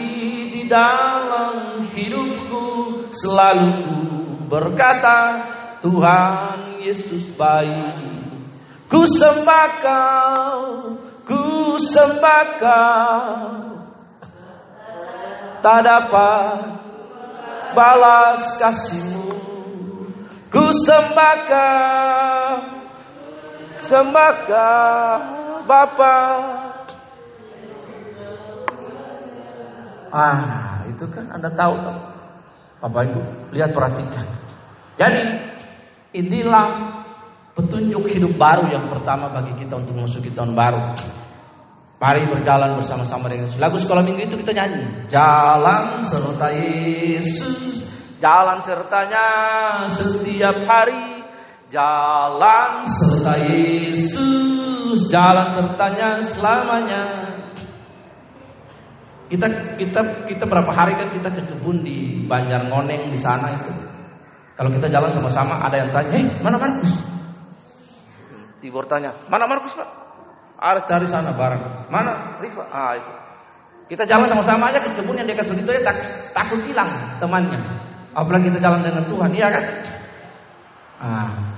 di 0.50 0.65
dalam 0.65 1.85
hidupku, 1.85 2.65
selalu 3.13 3.69
berkata, 4.50 5.45
Tuhan 5.85 6.81
Yesus 6.81 7.38
baik. 7.38 8.01
Ku 8.89 9.05
sembah 9.05 9.69
kau, 9.83 10.62
ku 11.29 11.77
sembah 11.77 12.45
kau. 12.57 13.45
Tak 15.62 15.79
dapat 15.85 16.57
balas 17.77 18.41
kasihmu. 18.57 19.38
Ku 20.50 20.65
sembah 20.81 21.38
kau, 21.45 22.82
kau, 23.89 25.19
Bapa. 25.63 26.15
Ah, 30.13 30.85
itu 30.85 31.09
kan 31.09 31.25
Anda 31.33 31.49
tahu 31.49 31.73
tak? 31.81 31.97
Bapak 32.83 33.01
Ibu, 33.09 33.21
lihat 33.55 33.73
perhatikan. 33.73 34.27
Jadi, 34.99 35.23
inilah 36.13 37.01
petunjuk 37.57 38.05
hidup 38.11 38.33
baru 38.37 38.69
yang 38.69 38.85
pertama 38.91 39.31
bagi 39.33 39.57
kita 39.57 39.79
untuk 39.79 39.97
memasuki 39.97 40.29
tahun 40.29 40.53
baru. 40.53 40.81
Mari 42.03 42.27
berjalan 42.27 42.75
bersama-sama 42.75 43.31
dengan 43.31 43.47
Yesus. 43.47 43.63
Lagu 43.63 43.79
sekolah 43.79 44.03
minggu 44.03 44.27
itu 44.27 44.35
kita 44.43 44.51
nyanyi. 44.51 45.07
Jalan 45.07 46.03
serta 46.03 46.51
Yesus, 46.51 47.87
jalan 48.19 48.59
sertanya 48.59 49.25
setiap 49.87 50.67
hari. 50.67 51.12
Jalan 51.74 52.86
serta 52.86 53.34
Yesus, 53.50 55.10
jalan 55.10 55.50
sertanya 55.58 56.22
selamanya. 56.22 57.34
Kita 59.25 59.50
kita 59.82 60.30
kita 60.30 60.46
berapa 60.46 60.70
hari 60.70 60.94
kan 60.94 61.10
kita 61.10 61.34
ke 61.34 61.42
kebun 61.42 61.82
di 61.82 62.30
Banjar 62.30 62.70
Ngoneng 62.70 63.10
di 63.10 63.18
sana 63.18 63.50
itu. 63.58 63.74
Kalau 64.53 64.70
kita 64.70 64.86
jalan 64.86 65.10
sama-sama 65.18 65.58
ada 65.65 65.82
yang 65.82 65.89
tanya, 65.89 66.13
"Hei, 66.13 66.30
mana 66.46 66.62
Markus?" 66.62 66.94
Tibor 68.62 68.86
tanya, 68.86 69.10
"Mana 69.25 69.50
Markus, 69.50 69.74
Pak?" 69.74 69.89
Ada 70.62 70.86
dari 70.86 71.10
sana 71.10 71.34
bareng. 71.34 71.89
"Mana 71.89 72.38
Rifa?" 72.38 72.70
Ah, 72.70 72.94
itu. 73.01 73.12
Kita 73.89 74.06
jalan 74.06 74.30
sama-sama 74.30 74.70
aja 74.70 74.77
ke 74.77 74.94
kebun 74.94 75.18
yang 75.18 75.25
dekat 75.25 75.50
begitu 75.50 75.74
ya 75.74 75.82
tak, 75.82 75.98
takut 76.38 76.62
hilang 76.70 77.18
temannya. 77.18 77.58
Apalagi 78.13 78.53
kita 78.53 78.62
jalan 78.62 78.86
dengan 78.86 79.01
Tuhan, 79.10 79.34
iya 79.34 79.50
kan? 79.50 79.65
Ah. 81.01 81.52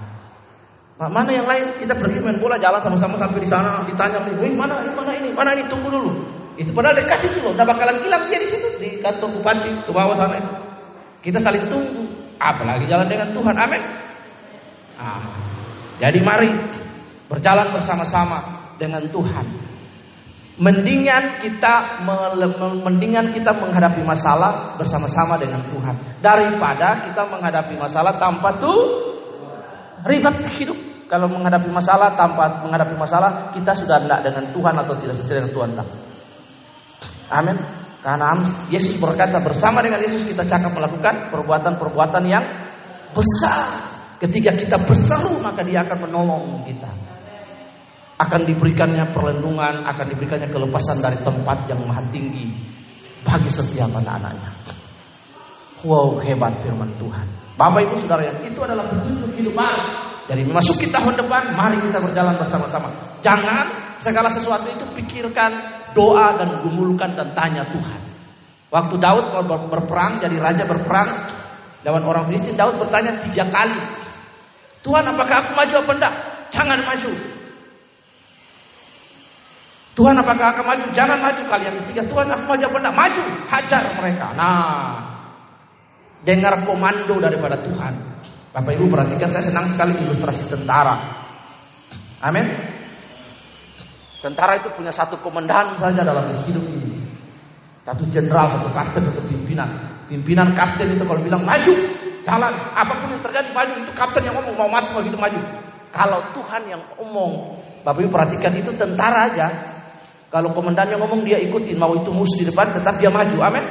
Mana 0.95 1.27
yang 1.27 1.43
lain? 1.43 1.75
Kita 1.75 1.91
pergi 1.91 2.23
main 2.23 2.39
bola 2.39 2.55
jalan 2.55 2.79
sama-sama 2.79 3.19
sampai 3.19 3.43
di 3.43 3.49
sana 3.51 3.83
ditanya, 3.83 4.23
"Wih, 4.39 4.55
mana 4.55 4.79
ini? 4.79 4.91
Mana 4.95 5.11
ini? 5.11 5.29
Mana 5.35 5.49
ini? 5.51 5.63
Tunggu 5.67 5.91
dulu." 5.91 6.11
Itu 6.55 6.71
padahal 6.71 6.95
dikasih 6.95 7.35
dulu, 7.35 7.51
udah 7.51 7.67
bakalan 7.67 7.99
hilang 7.99 8.23
dia 8.31 8.39
di 8.39 8.47
situ 8.47 8.67
di 8.79 8.89
kantor 9.03 9.27
bupati 9.35 9.71
ke 9.83 9.91
bawah 9.91 10.15
sana 10.15 10.39
itu. 10.39 10.51
Kita 11.19 11.39
saling 11.43 11.67
tunggu, 11.67 12.07
apalagi 12.39 12.87
jalan 12.87 13.11
dengan 13.11 13.27
Tuhan. 13.35 13.55
Amin. 13.59 13.83
Ah. 14.95 15.19
Jadi 15.99 16.19
mari 16.23 16.51
berjalan 17.27 17.67
bersama-sama 17.75 18.39
dengan 18.79 19.03
Tuhan. 19.11 19.45
Mendingan 20.55 21.43
kita 21.43 22.07
mendingan 22.87 23.35
kita 23.35 23.51
menghadapi 23.51 23.99
masalah 24.07 24.79
bersama-sama 24.79 25.35
dengan 25.35 25.59
Tuhan 25.67 25.91
daripada 26.23 27.03
kita 27.03 27.27
menghadapi 27.27 27.75
masalah 27.75 28.15
tanpa 28.15 28.55
tuh 28.55 29.11
ribet 30.07 30.35
hidup. 30.55 30.84
Kalau 31.05 31.29
menghadapi 31.29 31.69
masalah 31.69 32.17
tanpa 32.17 32.65
menghadapi 32.65 32.97
masalah 32.97 33.53
kita 33.53 33.77
sudah 33.77 34.01
tidak 34.01 34.25
dengan 34.25 34.43
Tuhan 34.49 34.73
atau 34.73 34.93
tidak 34.97 35.15
sesuai 35.21 35.37
dengan 35.37 35.51
Tuhan. 35.53 35.69
Amin. 37.29 37.57
Karena 38.01 38.37
Yesus 38.69 39.01
berkata 39.01 39.41
bersama 39.41 39.81
dengan 39.81 40.01
Yesus 40.01 40.29
kita 40.29 40.45
cakap 40.45 40.73
melakukan 40.77 41.33
perbuatan-perbuatan 41.33 42.23
yang 42.25 42.45
besar. 43.13 43.65
Ketika 44.21 44.53
kita 44.53 44.77
berseru 44.81 45.41
maka 45.41 45.61
dia 45.65 45.81
akan 45.85 46.09
menolong 46.09 46.65
kita. 46.65 46.89
Akan 48.15 48.47
diberikannya 48.47 49.11
perlindungan, 49.11 49.83
akan 49.83 50.05
diberikannya 50.07 50.47
kelepasan 50.47 51.03
dari 51.03 51.19
tempat 51.19 51.67
yang 51.67 51.83
maha 51.83 51.99
tinggi 52.15 52.47
bagi 53.27 53.49
setiap 53.51 53.91
anak-anaknya. 53.91 54.49
Wow 55.85 56.17
hebat 56.21 56.53
firman 56.61 56.89
Tuhan. 56.97 57.27
Bapak 57.57 57.89
ibu 57.89 57.95
saudara 58.05 58.29
yang 58.29 58.39
itu 58.45 58.59
adalah 58.63 58.85
petunjuk 58.87 59.31
hidup 59.35 59.55
Jadi 60.25 60.41
memasuki 60.41 60.89
tahun 60.89 61.13
depan, 61.21 61.53
mari 61.53 61.77
kita 61.77 62.01
berjalan 62.01 62.33
bersama-sama. 62.41 62.89
Jangan 63.21 63.69
segala 64.01 64.29
sesuatu 64.33 64.65
itu 64.65 64.85
pikirkan 64.97 65.53
doa 65.93 66.33
dan 66.33 66.65
gumulkan 66.65 67.13
dan 67.13 67.29
tanya 67.37 67.61
Tuhan. 67.69 68.01
Waktu 68.73 68.95
Daud 68.97 69.25
berperang 69.69 70.17
jadi 70.17 70.35
raja 70.41 70.65
berperang 70.65 71.09
lawan 71.85 72.01
orang 72.01 72.25
Filistin, 72.25 72.57
Daud 72.57 72.81
bertanya 72.81 73.13
tiga 73.21 73.45
kali, 73.53 73.77
Tuhan 74.81 75.05
apakah 75.05 75.45
aku 75.45 75.51
maju 75.53 75.73
apa 75.85 75.91
enggak? 75.93 76.13
Jangan 76.49 76.79
maju. 76.81 77.11
Tuhan 79.95 80.15
apakah 80.19 80.45
akan 80.51 80.65
maju? 80.67 80.85
Jangan 80.91 81.17
maju 81.23 81.41
kalian 81.47 81.73
ketiga. 81.85 82.01
Tuhan 82.09 82.27
aku 82.33 82.43
maju 82.49 82.63
apa 82.69 82.77
enggak? 82.81 82.95
Maju, 82.97 83.23
hajar 83.53 83.83
mereka. 84.01 84.25
Nah, 84.33 84.89
dengar 86.25 86.53
komando 86.65 87.15
daripada 87.21 87.61
Tuhan. 87.61 88.14
Bapak 88.55 88.71
Ibu 88.71 88.87
perhatikan 88.87 89.27
saya 89.35 89.51
senang 89.51 89.67
sekali 89.67 89.99
ilustrasi 89.99 90.47
tentara. 90.47 90.95
Amin. 92.23 92.47
Tentara 94.23 94.55
itu 94.55 94.71
punya 94.71 94.95
satu 94.95 95.19
komandan 95.19 95.75
saja 95.75 96.07
dalam 96.07 96.31
hidup 96.47 96.63
ini. 96.63 97.03
Satu 97.83 98.07
jenderal, 98.15 98.47
satu 98.55 98.71
kapten, 98.71 99.03
satu 99.11 99.19
pimpinan. 99.27 99.67
Pimpinan 100.07 100.55
kapten 100.55 100.95
itu 100.95 101.03
kalau 101.03 101.19
bilang 101.19 101.43
maju, 101.43 101.73
jalan. 102.23 102.53
Apa 102.71 102.95
pun 103.03 103.11
yang 103.11 103.19
terjadi 103.27 103.51
maju. 103.51 103.73
Itu 103.75 103.91
kapten 103.91 104.23
yang 104.23 104.39
ngomong 104.39 104.55
mau 104.55 104.71
mati 104.71 104.89
begitu 104.95 105.19
maju. 105.19 105.39
Kalau 105.91 106.19
Tuhan 106.31 106.61
yang 106.71 106.79
ngomong, 106.95 107.59
Bapak 107.83 108.07
Ibu 108.07 108.09
perhatikan 108.09 108.55
itu 108.55 108.71
tentara 108.71 109.27
aja. 109.27 109.51
Kalau 110.31 110.55
komandannya 110.55 110.95
ngomong 110.95 111.27
dia 111.27 111.43
ikutin, 111.43 111.75
mau 111.75 111.91
itu 111.91 112.07
musuh 112.07 112.39
di 112.39 112.47
depan 112.47 112.71
tetap 112.71 113.03
dia 113.03 113.11
maju. 113.11 113.35
Amin. 113.43 113.67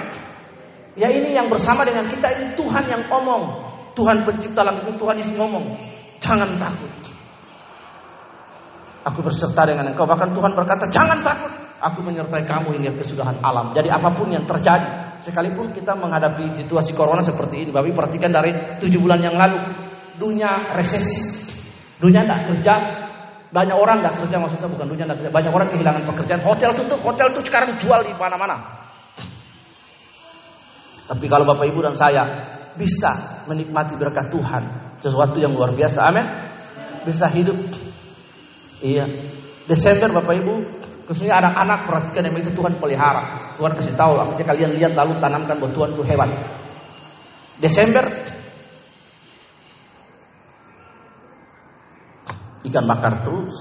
Ya 0.92 1.08
ini 1.08 1.32
yang 1.32 1.48
bersama 1.48 1.88
dengan 1.88 2.04
kita 2.04 2.28
ini 2.36 2.52
Tuhan 2.52 2.84
yang 2.84 3.00
ngomong. 3.08 3.63
Tuhan 3.94 4.26
pencipta 4.26 4.66
langit 4.66 4.90
Tuhan 4.98 5.16
yang 5.22 5.30
ngomong. 5.38 5.64
Jangan 6.18 6.50
takut. 6.58 6.92
Aku 9.04 9.20
berserta 9.20 9.62
dengan 9.68 9.92
engkau. 9.92 10.08
Bahkan 10.08 10.32
Tuhan 10.34 10.52
berkata, 10.56 10.88
jangan 10.90 11.20
takut. 11.22 11.52
Aku 11.84 12.00
menyertai 12.00 12.48
kamu 12.48 12.80
hingga 12.80 12.96
kesudahan 12.96 13.36
alam. 13.44 13.76
Jadi 13.76 13.92
apa 13.92 14.08
pun 14.16 14.32
yang 14.32 14.48
terjadi. 14.48 15.20
Sekalipun 15.20 15.72
kita 15.76 15.92
menghadapi 15.96 16.56
situasi 16.56 16.96
corona 16.96 17.20
seperti 17.20 17.64
ini. 17.64 17.70
Bapak 17.72 17.92
perhatikan 17.92 18.32
dari 18.32 18.80
tujuh 18.80 19.00
bulan 19.04 19.20
yang 19.20 19.36
lalu. 19.36 19.60
Dunia 20.16 20.72
resesi. 20.72 21.44
Dunia 22.00 22.24
tidak 22.24 22.48
kerja. 22.48 22.74
Banyak 23.52 23.76
orang 23.76 24.00
tidak 24.00 24.14
kerja. 24.24 24.36
Maksudnya 24.40 24.68
bukan 24.72 24.86
dunia 24.88 25.04
tidak 25.04 25.16
kerja. 25.20 25.32
Banyak 25.32 25.52
orang 25.52 25.68
kehilangan 25.68 26.02
pekerjaan. 26.08 26.40
Hotel 26.40 26.70
tutup. 26.72 27.00
Hotel 27.04 27.26
itu 27.36 27.40
sekarang 27.44 27.76
jual 27.76 28.00
di 28.00 28.12
mana-mana. 28.16 28.56
Tapi 31.04 31.28
kalau 31.28 31.44
Bapak 31.44 31.68
Ibu 31.68 31.84
dan 31.84 31.92
saya 31.92 32.24
bisa 32.74 33.44
menikmati 33.50 33.94
berkat 33.98 34.30
Tuhan. 34.30 34.62
Sesuatu 35.00 35.36
yang 35.36 35.52
luar 35.52 35.74
biasa. 35.76 36.00
Amin. 36.08 36.26
Bisa 37.04 37.28
hidup 37.28 37.56
Iya. 38.84 39.08
Desember 39.64 40.20
Bapak 40.20 40.34
Ibu, 40.44 40.54
khususnya 41.08 41.40
anak-anak 41.40 41.88
perhatikan 41.88 42.28
yang 42.28 42.36
itu 42.36 42.52
Tuhan 42.52 42.76
pelihara. 42.76 43.56
Tuhan 43.56 43.72
kasih 43.72 43.96
tahu, 43.96 44.20
akhirnya 44.20 44.44
kalian 44.44 44.70
lihat 44.76 44.92
lalu 44.92 45.16
tanamkan 45.16 45.56
bahwa 45.56 45.72
Tuhan 45.72 45.90
itu 45.96 46.02
hebat. 46.04 46.30
Desember 47.64 48.04
ikan 52.68 52.84
bakar 52.84 53.24
terus. 53.24 53.56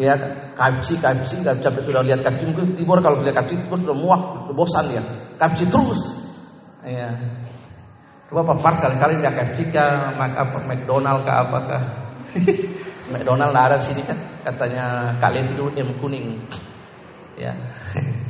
Ya, 0.00 0.16
KFC, 0.56 0.96
KFC 0.96 1.44
sampai 1.44 1.82
sudah 1.84 2.02
lihat 2.02 2.24
KFC 2.24 2.50
mungkin 2.50 2.72
timur 2.74 2.98
kalau 2.98 3.22
lihat 3.22 3.46
KFC 3.46 3.68
terus 3.68 3.80
sudah 3.86 3.94
muak, 3.94 4.22
sudah 4.48 4.56
bosan 4.58 4.84
ya. 4.90 5.02
KFC 5.38 5.70
terus. 5.70 6.00
Ya. 6.82 7.14
Coba 8.30 8.54
papar 8.54 8.78
kali-kali 8.78 9.26
lihat 9.26 9.34
KFC 9.34 9.74
kah, 9.74 10.14
McDonald 10.62 11.26
kah 11.26 11.50
apakah. 11.50 11.82
McDonald 13.10 13.50
ada 13.50 13.74
di 13.82 13.90
sini 13.90 14.06
kan? 14.06 14.14
Katanya 14.46 15.18
kalian 15.18 15.50
itu 15.50 15.66
M 15.74 15.98
kuning. 15.98 16.38
Ya. 17.34 17.50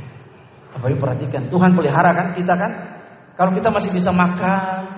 Bapak 0.73 0.97
perhatikan 0.97 1.53
Tuhan 1.53 1.77
pelihara 1.77 2.17
kan 2.17 2.33
kita 2.33 2.57
kan? 2.57 2.73
Kalau 3.37 3.53
kita 3.53 3.69
masih 3.69 3.93
bisa 3.93 4.09
makan 4.09 4.89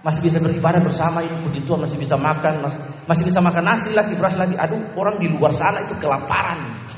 masih 0.00 0.24
bisa 0.24 0.40
beribadah 0.40 0.80
bersama 0.80 1.20
ini 1.20 1.36
puji 1.44 1.66
Tuhan 1.66 1.82
masih 1.82 1.98
bisa 1.98 2.14
makan 2.16 2.62
masih, 2.62 2.80
masih 3.10 3.24
bisa 3.28 3.40
makan 3.44 3.60
nasi 3.60 3.92
lagi 3.92 4.16
beras 4.16 4.40
lagi. 4.40 4.56
Aduh 4.56 4.96
orang 4.96 5.20
di 5.20 5.28
luar 5.36 5.52
sana 5.52 5.84
itu 5.84 5.92
kelaparan. 6.00 6.88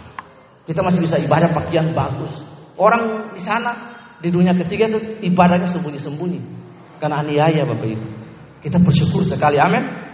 Kita 0.62 0.78
masih 0.78 1.02
bisa 1.02 1.18
ibadah 1.18 1.50
pakaian 1.50 1.90
bagus. 1.90 2.38
Orang 2.78 3.34
di 3.34 3.42
sana 3.42 3.74
di 4.22 4.30
dunia 4.30 4.54
ketiga 4.54 4.94
itu 4.94 5.26
ibadahnya 5.26 5.66
sembunyi-sembunyi 5.66 6.57
karena 6.98 7.22
aniaya 7.22 7.62
Bapak 7.64 7.88
Ibu 7.88 8.06
kita 8.62 8.78
bersyukur 8.82 9.22
sekali 9.22 9.58
amin 9.58 10.08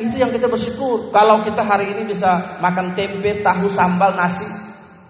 itu 0.00 0.16
yang 0.16 0.32
kita 0.32 0.48
bersyukur. 0.48 1.12
Kalau 1.12 1.44
kita 1.44 1.60
hari 1.60 1.92
ini 1.92 2.08
bisa 2.08 2.56
makan 2.64 2.96
tempe, 2.96 3.44
tahu, 3.44 3.68
sambal, 3.68 4.16
nasi, 4.16 4.48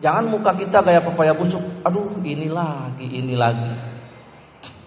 jangan 0.03 0.27
muka 0.27 0.51
kita 0.59 0.83
kayak 0.83 1.07
pepaya 1.07 1.31
busuk. 1.39 1.63
Aduh, 1.87 2.19
ini 2.27 2.51
lagi, 2.51 3.07
ini 3.07 3.39
lagi. 3.39 3.71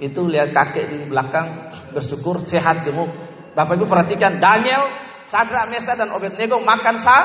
Itu 0.04 0.28
lihat 0.28 0.52
kakek 0.52 0.86
di 0.92 0.98
belakang 1.08 1.72
bersyukur 1.96 2.44
sehat 2.44 2.84
gemuk. 2.84 3.08
Bapak 3.56 3.80
Ibu 3.80 3.88
perhatikan 3.88 4.44
Daniel, 4.44 4.92
Sadra, 5.24 5.72
Mesa 5.72 5.96
dan 5.96 6.12
Obednego 6.12 6.60
makan 6.60 7.00
sa 7.00 7.24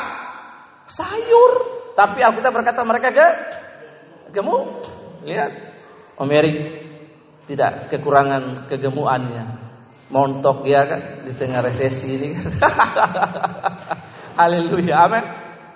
sayur. 0.87 1.53
Tapi 1.99 2.23
Alkitab 2.23 2.55
berkata 2.55 2.87
mereka 2.87 3.11
gemuk. 4.31 4.87
Lihat, 5.27 5.51
Om 6.15 6.31
tidak 7.49 7.89
kekurangan 7.89 8.69
kegemuannya 8.69 9.69
montok 10.09 10.65
ya 10.65 10.85
kan 10.89 11.01
di 11.25 11.33
tengah 11.37 11.61
resesi 11.65 12.17
ini 12.17 12.29
kan. 12.37 12.49
Haleluya, 14.39 14.95
amin. 15.09 15.25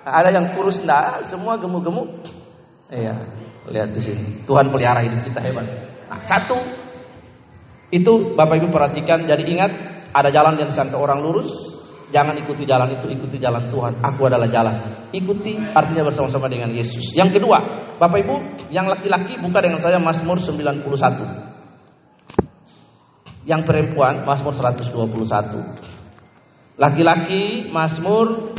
Ada 0.03 0.29
yang 0.35 0.55
kurus 0.55 0.83
enggak, 0.83 1.27
semua 1.27 1.59
gemuk-gemuk. 1.59 2.27
Iya, 2.91 3.27
lihat 3.69 3.89
di 3.91 4.01
sini. 4.01 4.43
Tuhan 4.47 4.71
pelihara 4.71 5.03
hidup 5.03 5.21
kita 5.27 5.39
hebat. 5.43 5.67
Nah, 6.07 6.19
satu 6.23 6.57
itu 7.93 8.33
Bapak 8.35 8.59
Ibu 8.59 8.67
perhatikan, 8.71 9.27
jadi 9.27 9.43
ingat 9.43 9.71
ada 10.11 10.31
jalan 10.31 10.59
yang 10.59 10.71
disangka 10.71 10.97
orang 10.97 11.21
lurus, 11.21 11.51
jangan 12.11 12.35
ikuti 12.39 12.63
jalan 12.63 12.89
itu, 12.91 13.05
ikuti 13.11 13.37
jalan 13.37 13.67
Tuhan. 13.69 13.99
Aku 14.01 14.27
adalah 14.27 14.47
jalan. 14.49 14.75
Ikuti 15.13 15.59
artinya 15.59 16.07
bersama-sama 16.07 16.47
dengan 16.49 16.71
Yesus. 16.73 17.13
Yang 17.15 17.39
kedua, 17.39 17.59
Bapak 17.99 18.19
Ibu, 18.23 18.35
yang 18.73 18.89
laki-laki 18.89 19.37
buka 19.39 19.59
dengan 19.61 19.79
saya 19.79 19.99
Mazmur 20.01 20.39
91. 20.41 21.52
Yang 23.43 23.67
perempuan 23.67 24.23
Mazmur 24.23 24.55
121. 24.55 26.79
Laki-laki 26.79 27.69
Mazmur 27.69 28.55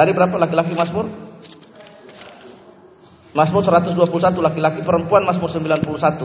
Tadi 0.00 0.16
berapa 0.16 0.32
laki-laki 0.40 0.72
Mazmur? 0.72 1.04
Mazmur 3.36 3.62
121 3.62 4.00
laki-laki 4.40 4.80
perempuan 4.80 5.28
Mazmur 5.28 5.52
91. 5.52 6.24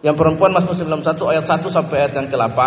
Yang 0.00 0.16
perempuan 0.16 0.56
Mazmur 0.56 0.80
91 0.80 1.12
ayat 1.28 1.44
1 1.44 1.60
sampai 1.68 1.96
ayat 2.00 2.16
yang 2.16 2.32
ke-8. 2.32 2.60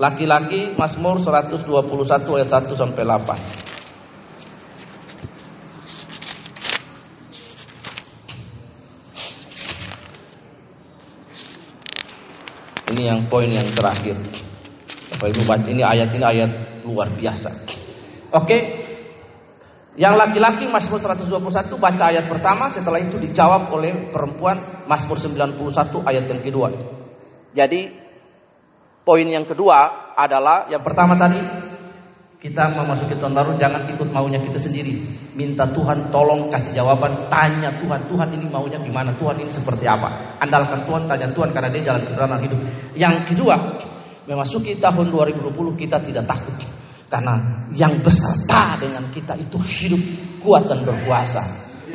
Laki-laki 0.00 0.72
Mazmur 0.80 1.20
121 1.20 2.40
ayat 2.40 2.50
1 2.50 2.72
sampai 2.72 3.04
8. 3.04 3.63
Ini 12.94 13.10
yang 13.10 13.26
poin 13.26 13.50
yang 13.50 13.66
terakhir. 13.74 14.14
Bapak 15.10 15.34
Ibu 15.34 15.42
ini 15.66 15.82
ayat 15.82 16.14
ini 16.14 16.22
ayat 16.22 16.50
luar 16.86 17.10
biasa. 17.10 17.50
Oke. 18.30 18.86
Yang 19.98 20.14
laki-laki 20.14 20.70
Mazmur 20.70 21.02
121 21.02 21.74
baca 21.74 22.04
ayat 22.10 22.26
pertama, 22.30 22.70
setelah 22.70 23.02
itu 23.02 23.18
dijawab 23.18 23.70
oleh 23.74 24.14
perempuan 24.14 24.86
Mazmur 24.86 25.18
91 25.18 26.06
ayat 26.06 26.24
yang 26.30 26.40
kedua. 26.42 26.70
Jadi 27.50 27.90
poin 29.02 29.26
yang 29.26 29.46
kedua 29.46 30.14
adalah 30.14 30.70
yang 30.70 30.82
pertama 30.86 31.18
tadi 31.18 31.38
kita 32.44 32.76
memasuki 32.76 33.16
tahun 33.16 33.40
baru 33.40 33.56
jangan 33.56 33.88
ikut 33.88 34.08
maunya 34.12 34.36
kita 34.36 34.60
sendiri. 34.60 35.00
Minta 35.32 35.64
Tuhan 35.64 36.12
tolong 36.12 36.52
kasih 36.52 36.76
jawaban, 36.76 37.32
tanya 37.32 37.72
Tuhan, 37.80 38.04
Tuhan 38.04 38.28
ini 38.36 38.52
maunya 38.52 38.76
gimana? 38.84 39.16
Tuhan 39.16 39.40
ini 39.40 39.48
seperti 39.48 39.88
apa? 39.88 40.36
Andalkan 40.44 40.84
Tuhan, 40.84 41.08
tanya 41.08 41.32
Tuhan 41.32 41.56
karena 41.56 41.72
dia 41.72 41.88
jalan 41.88 42.04
kebenaran 42.04 42.44
hidup. 42.44 42.60
Yang 43.00 43.32
kedua, 43.32 43.56
memasuki 44.28 44.76
tahun 44.76 45.08
2020 45.08 45.56
kita 45.72 45.96
tidak 46.04 46.28
takut. 46.28 46.52
Karena 47.08 47.64
yang 47.72 47.96
beserta 48.04 48.76
dengan 48.76 49.08
kita 49.08 49.40
itu 49.40 49.56
hidup 49.64 50.02
kuat 50.44 50.68
dan 50.68 50.84
berkuasa. 50.84 51.40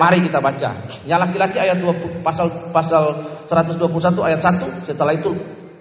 Mari 0.01 0.25
kita 0.25 0.41
baca. 0.41 0.69
Yang 1.05 1.19
laki-laki 1.29 1.62
ayat 1.62 1.77
20, 1.77 2.25
pasal 2.25 2.49
pasal 2.73 3.03
121 3.45 3.85
ayat 4.25 4.41
1. 4.41 4.65
Setelah 4.89 5.13
itu 5.13 5.29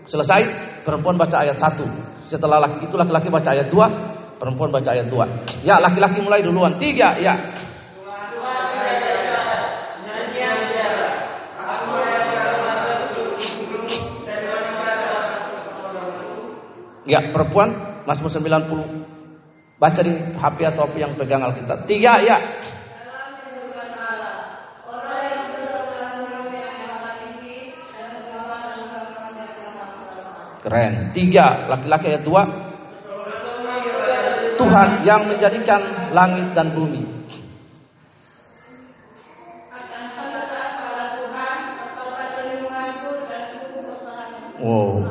selesai, 0.05 0.45
perempuan 0.85 1.17
baca 1.17 1.41
ayat 1.41 1.57
1. 1.57 2.29
Setelah 2.29 2.61
laki 2.61 2.85
itu 2.85 2.97
laki-laki 3.01 3.33
baca 3.33 3.49
ayat 3.57 3.73
2, 3.73 4.18
perempuan 4.39 4.71
baca 4.71 4.91
ayat 4.95 5.11
2. 5.11 5.67
Ya, 5.67 5.83
laki-laki 5.83 6.23
mulai 6.23 6.41
duluan. 6.41 6.79
Tiga, 6.79 7.19
ya. 7.19 7.35
Ya, 17.09 17.25
perempuan 17.33 17.73
Mazmur 18.05 18.29
90 18.29 19.09
Baca 19.79 20.03
di 20.03 20.11
HP 20.11 20.59
atau 20.75 20.91
apa 20.91 20.97
yang 20.99 21.15
pegang 21.15 21.39
Alkitab. 21.39 21.87
Tiga 21.87 22.19
ya. 22.19 22.35
Keren. 30.59 31.15
Tiga 31.15 31.71
laki-laki 31.71 32.07
ayat 32.11 32.23
dua. 32.27 32.43
Tuhan 34.59 35.07
yang 35.07 35.31
menjadikan 35.31 36.11
langit 36.11 36.51
dan 36.53 36.75
bumi. 36.75 37.07
Wow. 44.59 45.07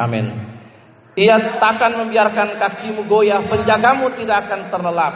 Amin. 0.00 0.32
Ia 1.12 1.36
takkan 1.60 2.00
membiarkan 2.00 2.56
kakimu 2.56 3.04
goyah, 3.04 3.44
penjagamu 3.44 4.08
tidak 4.16 4.48
akan 4.48 4.72
terlelap. 4.72 5.14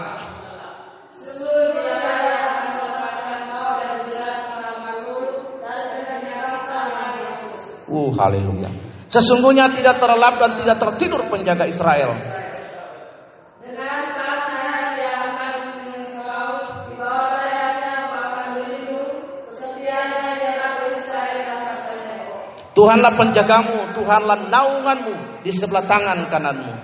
Uh, 7.95 8.11
haleluya. 8.19 8.94
Sesungguhnya 9.15 9.71
tidak 9.71 10.03
terlelap 10.03 10.43
dan 10.43 10.51
tidak 10.59 10.77
tertidur 10.83 11.23
penjaga 11.31 11.71
Israel. 11.71 12.11
Tuhanlah 22.75 23.15
penjagamu, 23.15 23.95
Tuhanlah 23.95 24.51
naunganmu, 24.51 25.47
di 25.47 25.55
sebelah 25.55 25.87
tangan 25.87 26.27
kananmu. 26.27 26.75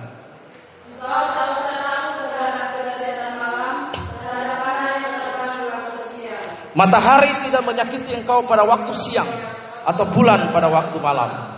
Matahari 6.71 7.35
tidak 7.43 7.67
menyakiti 7.67 8.15
engkau 8.15 8.47
pada 8.47 8.63
waktu 8.63 8.95
siang 9.03 9.27
atau 9.83 10.07
bulan 10.07 10.55
pada 10.55 10.71
waktu 10.71 10.95
malam. 11.03 11.50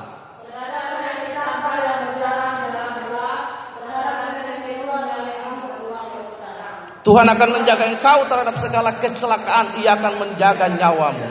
Tuhan 7.03 7.27
akan 7.27 7.49
menjaga 7.59 7.91
engkau 7.91 8.23
terhadap 8.31 8.55
segala 8.63 8.95
kecelakaan, 8.95 9.75
Ia 9.83 9.99
akan 9.99 10.13
menjaga 10.23 10.71
nyawamu. 10.71 11.29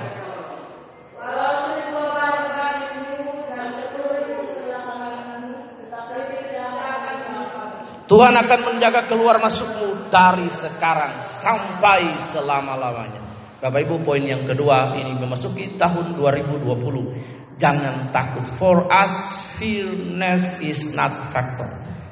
Tuhan 8.13 8.35
akan 8.37 8.61
menjaga 8.69 9.09
keluar 9.09 9.41
masukmu 9.41 10.13
dari 10.13 10.45
sekarang 10.53 11.25
sampai 11.41 12.21
selama-lamanya. 12.29 13.25
Bapak 13.57 13.89
Ibu 13.89 14.05
poin 14.05 14.21
yang 14.21 14.45
kedua 14.45 14.93
ini 15.01 15.17
memasuki 15.17 15.81
tahun 15.81 16.21
2020. 16.21 17.57
Jangan 17.57 18.13
takut. 18.13 18.45
For 18.61 18.85
us 18.93 19.15
fearness 19.57 20.61
is 20.61 20.93
not 20.93 21.33
factor. 21.33 21.71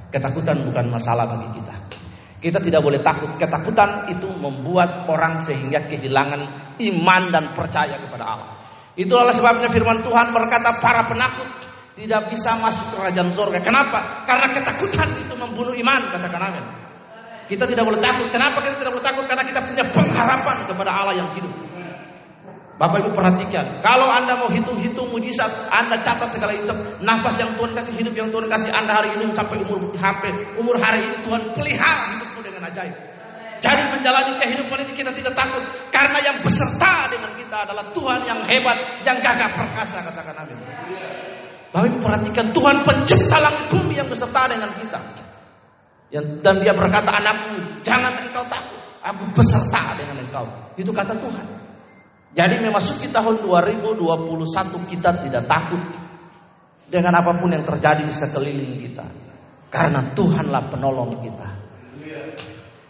Ketakutan 0.08 0.64
bukan 0.64 0.88
masalah 0.88 1.28
bagi 1.28 1.60
kita. 1.60 1.89
Kita 2.40 2.56
tidak 2.56 2.80
boleh 2.80 3.04
takut. 3.04 3.28
Ketakutan 3.36 4.08
itu 4.08 4.24
membuat 4.32 5.04
orang 5.12 5.44
sehingga 5.44 5.84
kehilangan 5.84 6.72
iman 6.80 7.22
dan 7.28 7.44
percaya 7.52 8.00
kepada 8.00 8.24
Allah. 8.24 8.50
Itulah 8.96 9.30
sebabnya 9.36 9.68
firman 9.68 10.00
Tuhan 10.00 10.32
berkata 10.32 10.80
para 10.80 11.04
penakut 11.04 11.46
tidak 12.00 12.32
bisa 12.32 12.56
masuk 12.64 12.84
ke 12.90 12.94
kerajaan 12.96 13.30
surga. 13.36 13.60
Kenapa? 13.60 14.24
Karena 14.24 14.48
ketakutan 14.56 15.08
itu 15.20 15.36
membunuh 15.36 15.76
iman, 15.76 16.00
katakan 16.08 16.42
amin. 16.48 16.64
Kita 17.44 17.68
tidak 17.68 17.84
boleh 17.84 18.00
takut. 18.00 18.32
Kenapa 18.32 18.64
kita 18.64 18.76
tidak 18.80 18.92
boleh 18.96 19.04
takut? 19.04 19.24
Karena 19.28 19.44
kita 19.44 19.60
punya 19.60 19.84
pengharapan 19.84 20.56
kepada 20.64 20.90
Allah 20.96 21.14
yang 21.20 21.28
hidup. 21.36 21.52
Bapak 22.80 23.04
Ibu 23.04 23.12
perhatikan, 23.12 23.84
kalau 23.84 24.08
Anda 24.08 24.40
mau 24.40 24.48
hitung-hitung 24.48 25.12
mujizat, 25.12 25.68
Anda 25.68 26.00
catat 26.00 26.32
segala 26.32 26.56
itu, 26.56 26.72
nafas 27.04 27.36
yang 27.36 27.52
Tuhan 27.52 27.76
kasih, 27.76 27.92
hidup 27.92 28.16
yang 28.16 28.32
Tuhan 28.32 28.48
kasih 28.48 28.72
Anda 28.72 28.96
hari 28.96 29.20
ini 29.20 29.36
sampai 29.36 29.60
umur 29.68 29.92
sampai 30.00 30.32
umur 30.56 30.80
hari 30.80 31.04
ini 31.04 31.20
Tuhan 31.20 31.42
pelihara 31.52 32.29
ajaib. 32.70 32.96
Jadi 33.60 33.82
menjalani 33.92 34.32
kehidupan 34.40 34.78
ini 34.88 34.92
kita 34.96 35.12
tidak 35.12 35.36
takut 35.36 35.60
karena 35.92 36.16
yang 36.24 36.40
beserta 36.40 37.12
dengan 37.12 37.36
kita 37.36 37.56
adalah 37.68 37.84
Tuhan 37.92 38.20
yang 38.24 38.40
hebat, 38.48 38.78
yang 39.04 39.20
gagah 39.20 39.52
perkasa 39.52 40.00
katakan 40.00 40.48
amin. 40.48 40.56
Ibu 41.70 42.02
perhatikan 42.02 42.50
Tuhan 42.50 42.82
pencipta 42.82 43.38
langit 43.38 43.64
bumi 43.70 43.94
yang 44.00 44.08
beserta 44.08 44.48
dengan 44.48 44.74
kita. 44.80 44.98
Dan 46.42 46.54
dia 46.64 46.74
berkata 46.74 47.14
anakku 47.14 47.84
jangan 47.86 48.10
engkau 48.26 48.42
takut. 48.48 48.80
Aku 49.00 49.22
beserta 49.36 49.94
dengan 49.94 50.18
engkau. 50.24 50.44
Itu 50.74 50.90
kata 50.90 51.14
Tuhan. 51.14 51.46
Jadi 52.30 52.62
memasuki 52.62 53.10
tahun 53.12 53.42
2021 53.42 54.90
kita 54.90 55.10
tidak 55.22 55.44
takut 55.46 55.82
dengan 56.90 57.22
apa 57.22 57.38
pun 57.38 57.50
yang 57.54 57.62
terjadi 57.62 58.02
di 58.02 58.14
sekeliling 58.14 58.74
kita. 58.88 59.06
Karena 59.70 60.02
Tuhanlah 60.10 60.66
penolong 60.74 61.22
kita. 61.22 61.48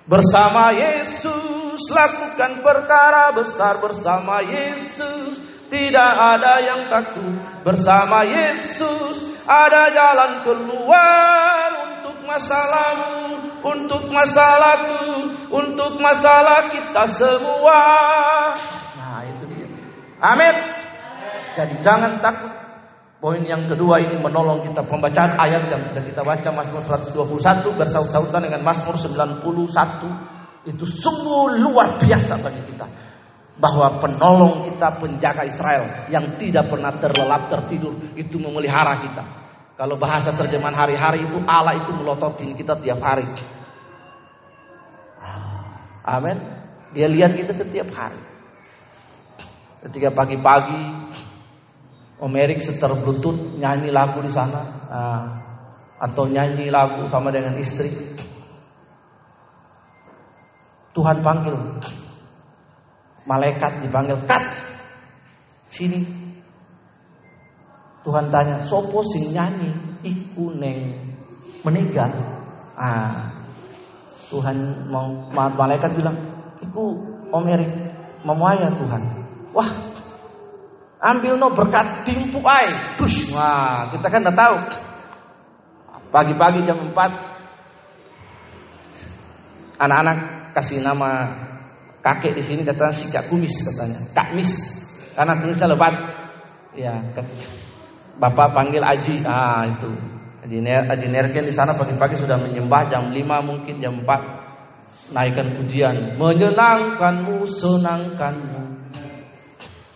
Bersama 0.09 0.73
Yesus 0.73 1.81
lakukan 1.93 2.65
perkara 2.65 3.33
besar 3.37 3.81
bersama 3.81 4.41
Yesus 4.45 5.51
tidak 5.71 6.13
ada 6.19 6.55
yang 6.61 6.81
takut 6.91 7.31
bersama 7.63 8.27
Yesus. 8.27 9.31
Ada 9.51 9.91
jalan 9.91 10.33
keluar 10.47 11.69
untuk 11.91 12.23
masalahmu, 12.23 13.23
untuk 13.67 14.03
masalahku, 14.13 15.11
untuk 15.51 15.99
masalah 15.99 16.71
kita 16.71 17.03
semua. 17.11 17.83
Nah, 18.95 19.27
itu 19.27 19.43
dia. 19.51 19.67
Amin. 20.23 20.55
Jadi 21.59 21.75
jangan 21.83 22.23
takut. 22.23 22.60
Poin 23.21 23.45
yang 23.45 23.69
kedua 23.69 24.01
ini 24.01 24.17
menolong 24.17 24.65
kita 24.65 24.81
pembacaan 24.89 25.37
ayat 25.37 25.69
yang 25.69 25.93
sudah 25.93 26.01
kita 26.09 26.25
baca 26.25 26.49
Mazmur 26.57 26.81
121 26.81 27.77
bersaut-sautan 27.77 28.49
dengan 28.49 28.65
Mazmur 28.65 28.97
91 28.97 29.45
itu 30.65 30.85
sungguh 30.89 31.61
luar 31.61 32.01
biasa 32.01 32.41
bagi 32.41 32.65
kita 32.73 32.89
bahwa 33.61 34.01
penolong 34.01 34.73
kita 34.73 34.89
penjaga 34.97 35.45
Israel 35.45 36.09
yang 36.09 36.41
tidak 36.41 36.73
pernah 36.73 36.97
terlelap 36.97 37.53
tertidur 37.53 37.93
itu 38.17 38.41
memelihara 38.41 38.97
kita. 39.05 39.25
Kalau 39.77 40.01
bahasa 40.01 40.33
terjemahan 40.33 40.73
hari-hari 40.81 41.29
itu 41.29 41.45
Allah 41.45 41.77
itu 41.77 41.93
melototin 41.93 42.57
kita 42.57 42.81
tiap 42.81 43.05
hari. 43.05 43.29
Amin. 46.09 46.41
Dia 46.97 47.05
lihat 47.05 47.37
kita 47.37 47.53
setiap 47.53 47.93
hari. 47.93 48.21
Ketika 49.85 50.09
pagi-pagi 50.09 51.10
Om 52.21 52.33
Erik 52.37 52.61
seter 52.61 52.93
bluetooth 53.01 53.57
nyanyi 53.57 53.89
lagu 53.89 54.21
di 54.21 54.29
sana 54.29 54.61
nah, 54.93 55.25
atau 55.97 56.29
nyanyi 56.29 56.69
lagu 56.69 57.09
sama 57.09 57.33
dengan 57.33 57.57
istri. 57.57 57.89
Tuhan 60.93 61.25
panggil 61.25 61.57
malaikat 63.25 63.85
dipanggil 63.85 64.21
kat 64.29 64.43
sini. 65.71 66.03
Tuhan 68.01 68.33
tanya, 68.33 68.65
sopo 68.65 69.05
sing 69.05 69.33
nyanyi 69.33 69.73
iku 70.05 70.57
neng 70.57 70.97
meninggal. 71.65 72.09
Ah, 72.77 73.29
Tuhan 74.33 74.89
mau 74.89 75.09
malaikat 75.33 75.93
bilang, 75.97 76.17
iku 76.65 76.97
Om 77.31 77.45
Erik 77.47 77.71
memuaya 78.25 78.73
Tuhan. 78.73 79.03
Wah, 79.53 79.69
ambil 81.01 81.41
no 81.41 81.49
berkat 81.57 82.05
timpu 82.05 82.45
ay. 82.45 82.69
Push. 83.01 83.33
Wah, 83.33 83.89
kita 83.91 84.07
kan 84.13 84.21
udah 84.25 84.37
tahu. 84.37 84.57
Pagi-pagi 86.11 86.67
jam 86.67 86.91
4 86.91 86.99
anak-anak 89.81 90.19
kasih 90.53 90.85
nama 90.85 91.33
kakek 92.05 92.37
di 92.37 92.43
sini 92.45 92.61
katanya 92.67 92.93
si 92.93 93.09
Kak 93.09 93.33
Kumis 93.33 93.65
katanya. 93.65 93.97
Kak 94.13 94.37
Mis. 94.37 94.53
Karena 95.17 95.41
kumisnya 95.41 95.71
lebat. 95.71 95.95
Ya, 96.77 97.01
Bapak 98.21 98.53
panggil 98.53 98.85
Aji. 98.85 99.25
Ah, 99.25 99.65
itu. 99.67 99.89
Adi 100.41 101.07
Nerken 101.07 101.47
di 101.47 101.55
sana 101.55 101.77
pagi-pagi 101.77 102.17
sudah 102.19 102.35
menyembah 102.41 102.89
jam 102.91 103.13
5 103.13 103.43
mungkin 103.45 103.79
jam 103.79 104.03
4 104.03 105.15
naikkan 105.15 105.47
pujian 105.59 105.95
menyenangkanmu 106.19 107.47
senangkanmu 107.47 108.63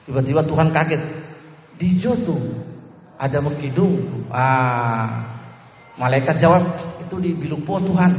Tiba-tiba 0.04 0.44
Tuhan 0.44 0.68
kaget. 0.68 1.02
Di 1.80 1.98
tuh 2.00 2.40
ada 3.18 3.38
mengkidung. 3.40 4.28
Ah, 4.28 5.26
malaikat 5.96 6.38
jawab, 6.38 6.62
itu 7.00 7.16
di 7.18 7.30
bilupo 7.32 7.80
Tuhan. 7.80 8.12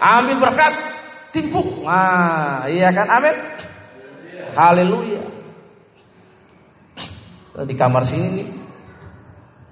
Ambil 0.00 0.36
berkat, 0.40 0.74
timpuk. 1.32 1.84
Ah, 1.88 2.68
iya 2.68 2.92
kan? 2.92 3.08
Amin. 3.08 3.36
Haleluya. 4.56 5.22
Di 7.60 7.74
kamar 7.76 8.08
sini 8.08 8.40
nih, 8.40 8.48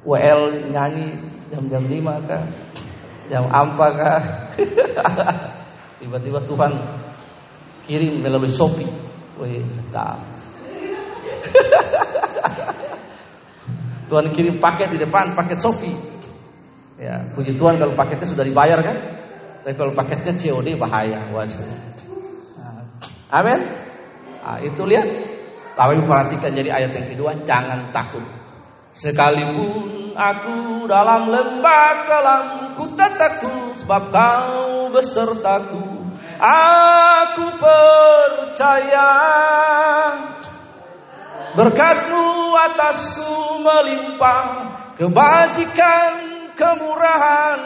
WL 0.04 0.72
nyanyi 0.72 1.16
jam-jam 1.48 1.84
5 1.88 2.28
kah? 2.28 2.42
Jam 3.28 3.44
apa 3.48 3.86
kah? 3.92 4.20
Tiba-tiba 6.00 6.40
Tuhan 6.44 6.72
kirim 7.88 8.20
melalui 8.20 8.52
Shopee. 8.52 8.88
Wih, 9.38 9.62
sedap. 9.70 10.20
Tuhan 14.08 14.32
kirim 14.32 14.56
paket 14.56 14.96
di 14.96 14.98
depan, 14.98 15.36
paket 15.36 15.60
Sofi. 15.60 15.92
Ya, 16.98 17.22
puji 17.30 17.54
Tuhan 17.54 17.78
kalau 17.78 17.94
paketnya 17.94 18.26
sudah 18.26 18.42
dibayar 18.42 18.82
kan? 18.82 18.96
Tapi 19.62 19.74
kalau 19.76 19.92
paketnya 19.94 20.34
COD 20.34 20.74
bahaya. 20.74 21.30
Waduh. 21.30 21.62
Amin. 23.30 23.60
Nah, 24.42 24.58
itu 24.64 24.82
lihat. 24.82 25.06
Tapi 25.78 25.94
perhatikan 26.02 26.50
jadi 26.58 26.74
ayat 26.74 26.90
yang 26.90 27.06
kedua, 27.14 27.38
jangan 27.46 27.94
takut. 27.94 28.24
Sekalipun 28.98 30.18
aku 30.18 30.90
dalam 30.90 31.30
lembah 31.30 31.90
kelam, 32.02 32.44
ku 32.74 32.90
tak 32.98 33.14
takut 33.14 33.78
sebab 33.78 34.10
kau 34.10 34.90
besertaku. 34.90 35.86
Aku 36.42 37.46
percaya 37.62 39.06
Berkatmu 41.56 42.52
atasku 42.68 43.64
melimpah 43.64 44.44
Kebajikan, 45.00 46.12
kemurahan 46.58 47.60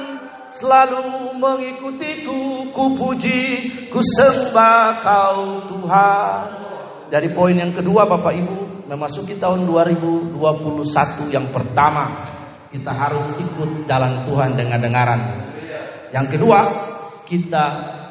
Selalu 0.55 1.35
mengikutiku 1.41 2.71
Ku 2.71 2.85
puji, 2.95 3.45
ku 3.89 3.99
sembah 3.99 5.03
kau 5.03 5.67
Tuhan. 5.67 6.47
Dari 7.11 7.29
poin 7.35 7.57
yang 7.57 7.73
kedua 7.75 8.07
Bapak 8.07 8.35
Ibu 8.37 8.87
Memasuki 8.87 9.35
tahun 9.41 9.67
2021 9.67 10.39
yang 11.33 11.47
pertama 11.51 12.29
Kita 12.71 12.93
harus 12.93 13.27
ikut 13.41 13.89
jalan 13.91 14.29
Tuhan 14.29 14.51
dengan 14.55 14.79
dengaran. 14.79 15.21
Yang 16.15 16.27
kedua 16.39 16.61
Kita 17.27 17.65